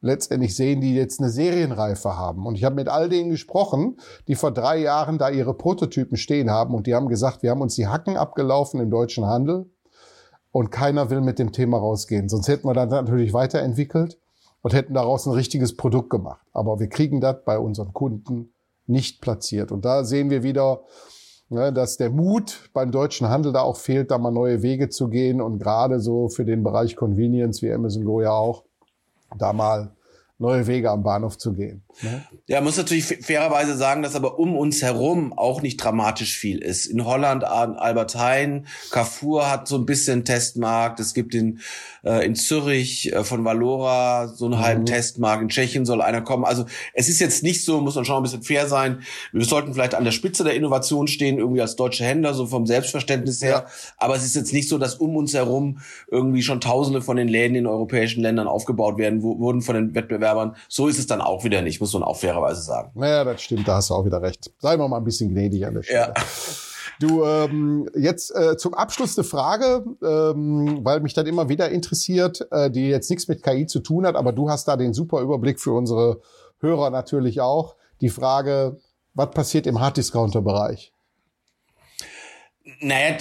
letztendlich 0.00 0.54
sehen, 0.54 0.80
die 0.80 0.94
jetzt 0.94 1.20
eine 1.20 1.30
Serienreife 1.30 2.16
haben. 2.16 2.46
Und 2.46 2.56
ich 2.56 2.64
habe 2.64 2.74
mit 2.74 2.88
all 2.88 3.08
denen 3.08 3.30
gesprochen, 3.30 3.98
die 4.28 4.34
vor 4.34 4.52
drei 4.52 4.78
Jahren 4.78 5.18
da 5.18 5.30
ihre 5.30 5.54
Prototypen 5.54 6.16
stehen 6.16 6.50
haben 6.50 6.74
und 6.74 6.86
die 6.86 6.94
haben 6.94 7.08
gesagt, 7.08 7.42
wir 7.42 7.50
haben 7.50 7.62
uns 7.62 7.74
die 7.76 7.86
Hacken 7.86 8.16
abgelaufen 8.16 8.80
im 8.80 8.90
deutschen 8.90 9.26
Handel 9.26 9.70
und 10.52 10.70
keiner 10.70 11.10
will 11.10 11.20
mit 11.20 11.38
dem 11.38 11.52
Thema 11.52 11.78
rausgehen. 11.78 12.28
Sonst 12.28 12.48
hätten 12.48 12.66
wir 12.66 12.74
dann 12.74 12.88
natürlich 12.88 13.32
weiterentwickelt 13.32 14.18
und 14.62 14.74
hätten 14.74 14.94
daraus 14.94 15.26
ein 15.26 15.32
richtiges 15.32 15.76
Produkt 15.76 16.10
gemacht. 16.10 16.44
Aber 16.52 16.80
wir 16.80 16.88
kriegen 16.88 17.20
das 17.20 17.44
bei 17.44 17.58
unseren 17.58 17.92
Kunden 17.92 18.52
nicht 18.86 19.20
platziert. 19.20 19.72
Und 19.72 19.84
da 19.84 20.04
sehen 20.04 20.30
wir 20.30 20.42
wieder, 20.42 20.82
ne, 21.48 21.72
dass 21.72 21.96
der 21.96 22.10
Mut 22.10 22.70
beim 22.72 22.90
deutschen 22.90 23.28
Handel 23.28 23.52
da 23.52 23.62
auch 23.62 23.76
fehlt, 23.76 24.10
da 24.10 24.18
mal 24.18 24.30
neue 24.30 24.62
Wege 24.62 24.88
zu 24.88 25.08
gehen 25.08 25.40
und 25.40 25.58
gerade 25.58 26.00
so 26.00 26.28
für 26.28 26.44
den 26.44 26.62
Bereich 26.62 26.96
Convenience 26.96 27.62
wie 27.62 27.72
Amazon 27.72 28.04
Go 28.04 28.20
ja 28.20 28.32
auch, 28.32 28.64
da 29.38 29.52
mal 29.52 29.95
neue 30.38 30.66
Wege 30.66 30.90
am 30.90 31.02
Bahnhof 31.02 31.38
zu 31.38 31.54
gehen. 31.54 31.82
Ne? 32.02 32.22
Ja, 32.46 32.60
muss 32.60 32.76
natürlich 32.76 33.06
fairerweise 33.06 33.74
sagen, 33.74 34.02
dass 34.02 34.14
aber 34.14 34.38
um 34.38 34.54
uns 34.54 34.82
herum 34.82 35.32
auch 35.32 35.62
nicht 35.62 35.78
dramatisch 35.78 36.36
viel 36.36 36.58
ist. 36.58 36.84
In 36.86 37.06
Holland 37.06 37.42
Albert 37.44 38.16
Heijn, 38.16 38.66
Carrefour 38.90 39.50
hat 39.50 39.66
so 39.66 39.76
ein 39.76 39.86
bisschen 39.86 40.26
Testmarkt. 40.26 41.00
Es 41.00 41.14
gibt 41.14 41.34
in, 41.34 41.60
äh, 42.04 42.26
in 42.26 42.34
Zürich 42.34 43.14
äh, 43.14 43.24
von 43.24 43.46
Valora 43.46 44.28
so 44.28 44.44
einen 44.44 44.54
mhm. 44.56 44.62
halben 44.62 44.86
Testmarkt. 44.86 45.42
In 45.42 45.48
Tschechien 45.48 45.86
soll 45.86 46.02
einer 46.02 46.20
kommen. 46.20 46.44
Also 46.44 46.66
es 46.92 47.08
ist 47.08 47.18
jetzt 47.18 47.42
nicht 47.42 47.64
so, 47.64 47.80
muss 47.80 47.94
man 47.94 48.04
schon 48.04 48.16
ein 48.18 48.22
bisschen 48.22 48.42
fair 48.42 48.68
sein. 48.68 49.00
Wir 49.32 49.46
sollten 49.46 49.72
vielleicht 49.72 49.94
an 49.94 50.04
der 50.04 50.12
Spitze 50.12 50.44
der 50.44 50.54
Innovation 50.54 51.08
stehen, 51.08 51.38
irgendwie 51.38 51.62
als 51.62 51.76
deutsche 51.76 52.04
Händler, 52.04 52.34
so 52.34 52.46
vom 52.46 52.66
Selbstverständnis 52.66 53.40
her. 53.42 53.64
Ja. 53.66 53.66
Aber 53.96 54.16
es 54.16 54.24
ist 54.24 54.36
jetzt 54.36 54.52
nicht 54.52 54.68
so, 54.68 54.76
dass 54.76 54.96
um 54.96 55.16
uns 55.16 55.32
herum 55.32 55.78
irgendwie 56.10 56.42
schon 56.42 56.60
Tausende 56.60 57.00
von 57.00 57.16
den 57.16 57.28
Läden 57.28 57.54
in 57.54 57.66
europäischen 57.66 58.20
Ländern 58.20 58.48
aufgebaut 58.48 58.98
werden, 58.98 59.22
wurden 59.22 59.62
von 59.62 59.74
den 59.74 59.94
Wettbewerbern. 59.94 60.25
So 60.68 60.88
ist 60.88 60.98
es 60.98 61.06
dann 61.06 61.20
auch 61.20 61.44
wieder 61.44 61.62
nicht 61.62 61.80
muss 61.80 61.92
man 61.92 62.02
auch 62.02 62.16
fairerweise 62.16 62.62
sagen. 62.62 62.92
Naja, 62.94 63.24
das 63.24 63.42
stimmt, 63.42 63.66
da 63.68 63.76
hast 63.76 63.90
du 63.90 63.94
auch 63.94 64.04
wieder 64.04 64.22
recht. 64.22 64.50
Wir 64.60 64.76
mal 64.76 64.96
ein 64.96 65.04
bisschen 65.04 65.30
gnädig 65.30 65.66
an 65.66 65.74
der 65.74 65.82
Stelle. 65.82 66.14
Ja. 66.16 66.22
Du, 66.98 67.24
ähm, 67.24 67.88
jetzt 67.94 68.34
äh, 68.34 68.56
zum 68.56 68.72
Abschluss 68.72 69.18
eine 69.18 69.24
Frage, 69.24 69.84
ähm, 70.02 70.80
weil 70.82 71.00
mich 71.00 71.12
dann 71.12 71.26
immer 71.26 71.48
wieder 71.48 71.68
interessiert, 71.68 72.46
äh, 72.50 72.70
die 72.70 72.88
jetzt 72.88 73.10
nichts 73.10 73.28
mit 73.28 73.42
KI 73.42 73.66
zu 73.66 73.80
tun 73.80 74.06
hat, 74.06 74.16
aber 74.16 74.32
du 74.32 74.48
hast 74.48 74.66
da 74.66 74.76
den 74.76 74.94
super 74.94 75.20
Überblick 75.20 75.60
für 75.60 75.72
unsere 75.72 76.20
Hörer 76.60 76.88
natürlich 76.90 77.40
auch. 77.42 77.76
Die 78.00 78.08
Frage, 78.08 78.78
was 79.12 79.30
passiert 79.30 79.66
im 79.66 79.80
Harddiscounter-Bereich? 79.80 80.92
Naja, 82.80 83.16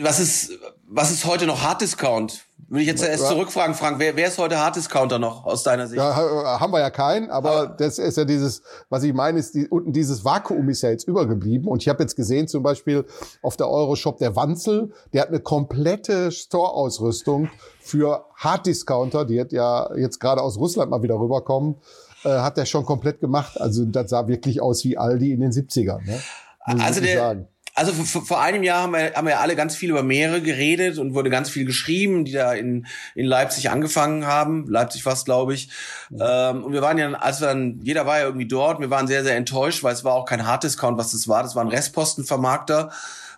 was 0.00 0.18
ist, 0.18 0.58
was 0.86 1.10
ist 1.10 1.26
heute 1.26 1.46
noch 1.46 1.62
Harddiscount? 1.62 2.44
Würde 2.68 2.82
ich 2.82 2.88
jetzt 2.88 3.02
erst 3.02 3.28
zurückfragen, 3.28 3.74
Frank, 3.74 3.98
wer, 3.98 4.16
wer 4.16 4.28
ist 4.28 4.36
heute 4.38 4.58
Harddiscounter 4.58 5.18
noch 5.18 5.44
aus 5.44 5.62
deiner 5.62 5.86
Sicht? 5.86 5.98
Ja, 5.98 6.60
haben 6.60 6.72
wir 6.72 6.80
ja 6.80 6.90
keinen, 6.90 7.30
aber, 7.30 7.50
aber 7.50 7.66
das 7.68 7.98
ist 7.98 8.16
ja 8.16 8.24
dieses, 8.24 8.62
was 8.90 9.02
ich 9.04 9.14
meine, 9.14 9.38
ist, 9.38 9.54
die, 9.54 9.68
unten 9.68 9.92
dieses 9.92 10.24
Vakuum 10.24 10.68
ist 10.68 10.82
ja 10.82 10.90
jetzt 10.90 11.06
übergeblieben. 11.06 11.68
Und 11.68 11.82
ich 11.82 11.88
habe 11.88 12.02
jetzt 12.02 12.14
gesehen, 12.14 12.48
zum 12.48 12.62
Beispiel 12.62 13.06
auf 13.42 13.56
der 13.56 13.68
Euroshop 13.68 14.18
der 14.18 14.36
Wanzel, 14.36 14.92
der 15.12 15.22
hat 15.22 15.28
eine 15.28 15.40
komplette 15.40 16.30
Store-Ausrüstung 16.30 17.48
für 17.80 18.26
Harddiscounter, 18.36 19.24
die 19.24 19.40
hat 19.40 19.52
ja 19.52 19.94
jetzt 19.96 20.18
gerade 20.18 20.42
aus 20.42 20.58
Russland 20.58 20.90
mal 20.90 21.02
wieder 21.02 21.18
rüberkommen, 21.18 21.76
äh, 22.24 22.28
hat 22.28 22.56
der 22.56 22.66
schon 22.66 22.84
komplett 22.84 23.20
gemacht. 23.20 23.58
Also 23.60 23.84
das 23.84 24.10
sah 24.10 24.28
wirklich 24.28 24.60
aus 24.60 24.84
wie 24.84 24.98
Aldi 24.98 25.32
in 25.32 25.40
den 25.40 25.52
70ern. 25.52 26.04
Ne? 26.04 26.20
also 26.60 27.00
der, 27.00 27.18
sagen 27.18 27.48
also 27.78 27.92
vor 27.92 28.40
einem 28.40 28.64
Jahr 28.64 28.82
haben 28.82 28.92
wir, 28.92 29.14
haben 29.14 29.26
wir 29.26 29.40
alle 29.40 29.54
ganz 29.54 29.76
viel 29.76 29.90
über 29.90 30.02
Meere 30.02 30.42
geredet 30.42 30.98
und 30.98 31.14
wurde 31.14 31.30
ganz 31.30 31.48
viel 31.48 31.64
geschrieben, 31.64 32.24
die 32.24 32.32
da 32.32 32.52
in, 32.52 32.86
in 33.14 33.24
Leipzig 33.24 33.70
angefangen 33.70 34.26
haben. 34.26 34.66
Leipzig 34.68 35.06
war 35.06 35.12
es, 35.12 35.24
glaube 35.24 35.54
ich. 35.54 35.70
Ähm, 36.10 36.64
und 36.64 36.72
wir 36.72 36.82
waren 36.82 36.98
ja, 36.98 37.12
als 37.12 37.40
wir 37.40 37.46
dann, 37.46 37.80
jeder 37.82 38.04
war 38.04 38.18
ja 38.18 38.24
irgendwie 38.24 38.48
dort, 38.48 38.80
wir 38.80 38.90
waren 38.90 39.06
sehr, 39.06 39.22
sehr 39.22 39.36
enttäuscht, 39.36 39.84
weil 39.84 39.94
es 39.94 40.04
war 40.04 40.14
auch 40.14 40.24
kein 40.24 40.46
Harddiscount, 40.46 40.98
was 40.98 41.12
das 41.12 41.28
war. 41.28 41.42
Das 41.42 41.54
war 41.54 41.64
ein 41.64 41.68
Restpostenvermarkter 41.68 42.90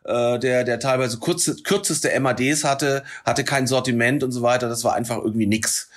äh, 0.04 0.38
der, 0.38 0.64
der 0.64 0.80
teilweise 0.80 1.18
kurze, 1.18 1.56
kürzeste 1.56 2.18
MADs 2.18 2.64
hatte, 2.64 3.04
hatte 3.24 3.44
kein 3.44 3.66
Sortiment 3.66 4.22
und 4.22 4.32
so 4.32 4.42
weiter. 4.42 4.68
Das 4.68 4.84
war 4.84 4.94
einfach 4.94 5.18
irgendwie 5.18 5.46
nix. 5.46 5.90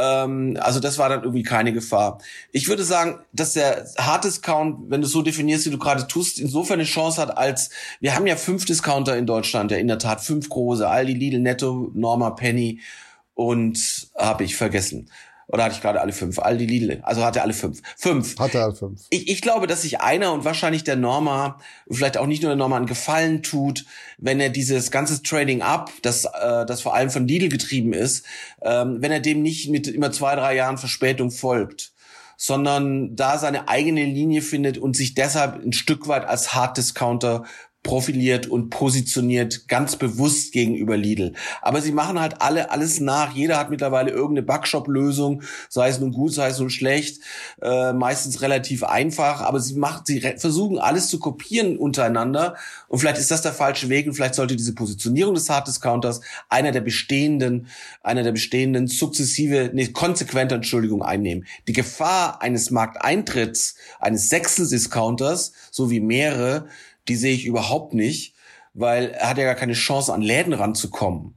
Ähm, 0.00 0.56
also 0.60 0.80
das 0.80 0.98
war 0.98 1.08
dann 1.08 1.22
irgendwie 1.22 1.42
keine 1.42 1.72
Gefahr. 1.72 2.18
Ich 2.52 2.68
würde 2.68 2.84
sagen, 2.84 3.20
dass 3.32 3.52
der 3.52 3.86
Hard-Discount, 3.98 4.90
wenn 4.90 5.00
du 5.00 5.06
es 5.06 5.12
so 5.12 5.22
definierst, 5.22 5.66
wie 5.66 5.70
du 5.70 5.78
gerade 5.78 6.06
tust, 6.06 6.38
insofern 6.38 6.80
eine 6.80 6.84
Chance 6.84 7.20
hat, 7.20 7.36
als 7.36 7.70
wir 8.00 8.14
haben 8.14 8.26
ja 8.26 8.36
fünf 8.36 8.64
Discounter 8.64 9.16
in 9.16 9.26
Deutschland, 9.26 9.70
ja 9.70 9.78
in 9.78 9.88
der 9.88 9.98
Tat 9.98 10.20
fünf 10.20 10.48
große, 10.48 10.88
Aldi, 10.88 11.14
Lidl, 11.14 11.40
Netto, 11.40 11.90
Norma, 11.94 12.30
Penny 12.30 12.80
und 13.34 14.10
habe 14.16 14.44
ich 14.44 14.56
vergessen. 14.56 15.10
Oder 15.52 15.64
hatte 15.64 15.74
ich 15.74 15.80
gerade 15.80 16.00
alle 16.00 16.12
fünf? 16.12 16.38
Aldi 16.38 16.66
Lidl. 16.66 17.00
Also 17.02 17.24
hatte 17.24 17.42
alle 17.42 17.52
fünf. 17.52 17.80
Fünf. 17.96 18.38
Hatte 18.38 18.62
alle 18.62 18.74
fünf. 18.74 19.02
Ich, 19.10 19.28
ich 19.28 19.40
glaube, 19.40 19.66
dass 19.66 19.82
sich 19.82 20.00
einer 20.00 20.32
und 20.32 20.44
wahrscheinlich 20.44 20.84
der 20.84 20.96
Norma, 20.96 21.58
vielleicht 21.90 22.18
auch 22.18 22.26
nicht 22.26 22.42
nur 22.42 22.50
der 22.50 22.56
Norma, 22.56 22.76
einen 22.76 22.86
Gefallen 22.86 23.42
tut, 23.42 23.84
wenn 24.18 24.38
er 24.38 24.50
dieses 24.50 24.92
ganze 24.92 25.22
Trading 25.22 25.62
up, 25.62 25.90
das, 26.02 26.24
äh, 26.24 26.64
das 26.66 26.82
vor 26.82 26.94
allem 26.94 27.10
von 27.10 27.26
Lidl 27.26 27.48
getrieben 27.48 27.92
ist, 27.92 28.24
ähm, 28.62 28.98
wenn 29.00 29.10
er 29.10 29.20
dem 29.20 29.42
nicht 29.42 29.68
mit 29.68 29.88
immer 29.88 30.12
zwei, 30.12 30.36
drei 30.36 30.54
Jahren 30.54 30.78
Verspätung 30.78 31.30
folgt 31.30 31.92
sondern 32.42 33.16
da 33.16 33.36
seine 33.36 33.68
eigene 33.68 34.02
Linie 34.02 34.40
findet 34.40 34.78
und 34.78 34.96
sich 34.96 35.12
deshalb 35.12 35.62
ein 35.62 35.74
Stück 35.74 36.08
weit 36.08 36.24
als 36.24 36.54
Hard 36.54 36.78
Discounter 36.78 37.44
profiliert 37.82 38.46
und 38.46 38.68
positioniert 38.68 39.66
ganz 39.66 39.96
bewusst 39.96 40.52
gegenüber 40.52 40.98
Lidl. 40.98 41.32
Aber 41.62 41.80
sie 41.80 41.92
machen 41.92 42.20
halt 42.20 42.42
alle 42.42 42.70
alles 42.70 43.00
nach. 43.00 43.34
Jeder 43.34 43.58
hat 43.58 43.70
mittlerweile 43.70 44.10
irgendeine 44.10 44.46
Backshop-Lösung, 44.46 45.42
sei 45.70 45.88
es 45.88 45.98
nun 45.98 46.12
gut, 46.12 46.34
sei 46.34 46.48
es 46.48 46.58
nun 46.58 46.68
schlecht, 46.68 47.22
äh, 47.62 47.94
meistens 47.94 48.42
relativ 48.42 48.84
einfach. 48.84 49.40
Aber 49.40 49.60
sie 49.60 49.74
macht, 49.74 50.06
sie 50.06 50.20
versuchen 50.20 50.78
alles 50.78 51.08
zu 51.08 51.18
kopieren 51.18 51.78
untereinander. 51.78 52.56
Und 52.88 52.98
vielleicht 52.98 53.18
ist 53.18 53.30
das 53.30 53.40
der 53.40 53.52
falsche 53.52 53.88
Weg 53.88 54.06
und 54.06 54.12
vielleicht 54.12 54.34
sollte 54.34 54.56
diese 54.56 54.74
Positionierung 54.74 55.34
des 55.34 55.48
Hard 55.48 55.66
Discounters 55.66 56.20
einer 56.50 56.72
der 56.72 56.82
bestehenden, 56.82 57.68
einer 58.02 58.22
der 58.22 58.32
bestehenden 58.32 58.88
sukzessive, 58.88 59.70
nee, 59.72 59.88
konsequente 59.88 60.54
Entschuldigung 60.54 61.02
einnehmen. 61.02 61.46
Die 61.66 61.72
Gefahr 61.72 62.42
eines 62.42 62.70
Markteintritts 62.70 63.76
eines 63.98 64.28
sechsten 64.28 64.68
Discounters, 64.68 65.52
so 65.70 65.90
wie 65.90 66.00
mehrere, 66.00 66.66
die 67.10 67.16
sehe 67.16 67.34
ich 67.34 67.44
überhaupt 67.44 67.92
nicht, 67.92 68.34
weil 68.72 69.10
er 69.10 69.30
hat 69.30 69.38
ja 69.38 69.44
gar 69.44 69.56
keine 69.56 69.72
Chance, 69.72 70.14
an 70.14 70.22
Läden 70.22 70.52
ranzukommen. 70.52 71.34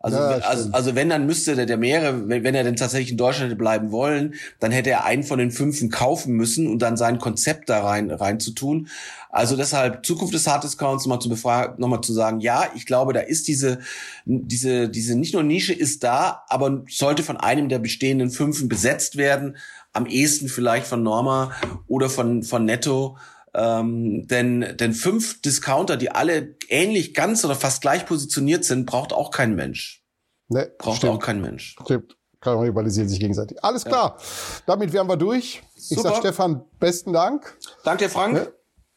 Also, 0.00 0.18
ja, 0.18 0.28
also, 0.40 0.70
also 0.72 0.94
wenn, 0.94 1.08
dann 1.08 1.24
müsste 1.24 1.56
der, 1.56 1.64
der 1.64 1.78
mehrere, 1.78 2.28
wenn, 2.28 2.44
wenn 2.44 2.54
er 2.54 2.62
denn 2.62 2.76
tatsächlich 2.76 3.12
in 3.12 3.16
Deutschland 3.16 3.46
hätte 3.46 3.56
bleiben 3.56 3.90
wollen, 3.90 4.34
dann 4.60 4.70
hätte 4.70 4.90
er 4.90 5.06
einen 5.06 5.22
von 5.22 5.38
den 5.38 5.50
fünfen 5.50 5.88
kaufen 5.88 6.34
müssen 6.34 6.68
und 6.68 6.80
dann 6.80 6.98
sein 6.98 7.18
Konzept 7.18 7.70
da 7.70 7.82
rein, 7.82 8.10
rein 8.10 8.38
zu 8.38 8.50
tun. 8.50 8.88
Also 9.30 9.56
deshalb 9.56 10.04
Zukunft 10.04 10.34
des 10.34 10.46
Hard 10.46 10.62
Discounts 10.62 11.06
nochmal 11.06 11.20
zu 11.20 11.30
befragen, 11.30 11.80
nochmal 11.80 12.02
zu 12.02 12.12
sagen, 12.12 12.40
ja, 12.40 12.66
ich 12.74 12.84
glaube, 12.84 13.14
da 13.14 13.20
ist 13.20 13.48
diese, 13.48 13.78
diese, 14.26 14.90
diese 14.90 15.16
nicht 15.16 15.32
nur 15.32 15.42
Nische 15.42 15.72
ist 15.72 16.04
da, 16.04 16.44
aber 16.48 16.82
sollte 16.90 17.22
von 17.22 17.38
einem 17.38 17.70
der 17.70 17.78
bestehenden 17.78 18.30
fünfen 18.30 18.68
besetzt 18.68 19.16
werden. 19.16 19.56
Am 19.94 20.04
ehesten 20.04 20.48
vielleicht 20.48 20.86
von 20.86 21.02
Norma 21.02 21.52
oder 21.86 22.10
von, 22.10 22.42
von 22.42 22.66
Netto 22.66 23.16
ähm, 23.54 24.26
denn, 24.26 24.76
denn 24.78 24.92
fünf 24.92 25.40
Discounter, 25.40 25.96
die 25.96 26.10
alle 26.10 26.56
ähnlich 26.68 27.14
ganz 27.14 27.44
oder 27.44 27.54
fast 27.54 27.82
gleich 27.82 28.06
positioniert 28.06 28.64
sind, 28.64 28.86
braucht 28.86 29.12
auch 29.12 29.30
kein 29.30 29.54
Mensch. 29.54 30.04
Nee, 30.48 30.66
braucht 30.78 30.98
stimmt. 30.98 31.12
auch 31.12 31.18
kein 31.20 31.40
Mensch. 31.40 31.76
Stimmt. 31.84 32.16
Rivalisieren 32.44 33.08
sich 33.08 33.20
gegenseitig. 33.20 33.64
Alles 33.64 33.84
klar. 33.84 34.16
Ja. 34.18 34.24
Damit 34.66 34.92
wären 34.92 35.08
wir 35.08 35.16
durch. 35.16 35.62
Super. 35.76 36.00
Ich 36.00 36.02
sag 36.02 36.16
Stefan, 36.16 36.64
besten 36.78 37.14
Dank. 37.14 37.56
Danke 37.84 38.04
dir, 38.04 38.10
Frank. 38.10 38.34
Ne? 38.34 38.52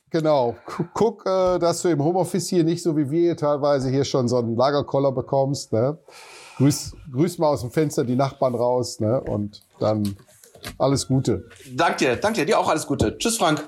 Genau. 0.10 0.56
Guck, 0.94 1.26
äh, 1.26 1.60
dass 1.60 1.82
du 1.82 1.90
im 1.90 2.04
Homeoffice 2.04 2.50
hier 2.50 2.64
nicht 2.64 2.84
so 2.84 2.98
wie 2.98 3.10
wir 3.10 3.38
teilweise 3.38 3.90
hier 3.90 4.04
schon 4.04 4.28
so 4.28 4.38
einen 4.38 4.56
Lagerkoller 4.56 5.12
bekommst. 5.12 5.72
Ne? 5.72 5.98
Grüß, 6.58 6.96
grüß 7.14 7.38
mal 7.38 7.48
aus 7.50 7.62
dem 7.62 7.72
Fenster 7.72 8.04
die 8.04 8.16
Nachbarn 8.16 8.56
raus. 8.56 9.00
Ne? 9.00 9.22
Und 9.22 9.64
dann 9.80 10.18
alles 10.78 11.08
Gute. 11.08 11.48
Danke 11.74 11.98
dir. 11.98 12.16
Danke 12.18 12.42
dir. 12.42 12.46
Dir 12.46 12.60
auch 12.60 12.70
alles 12.70 12.88
Gute. 12.88 13.18
Tschüss, 13.18 13.38
Frank. 13.38 13.68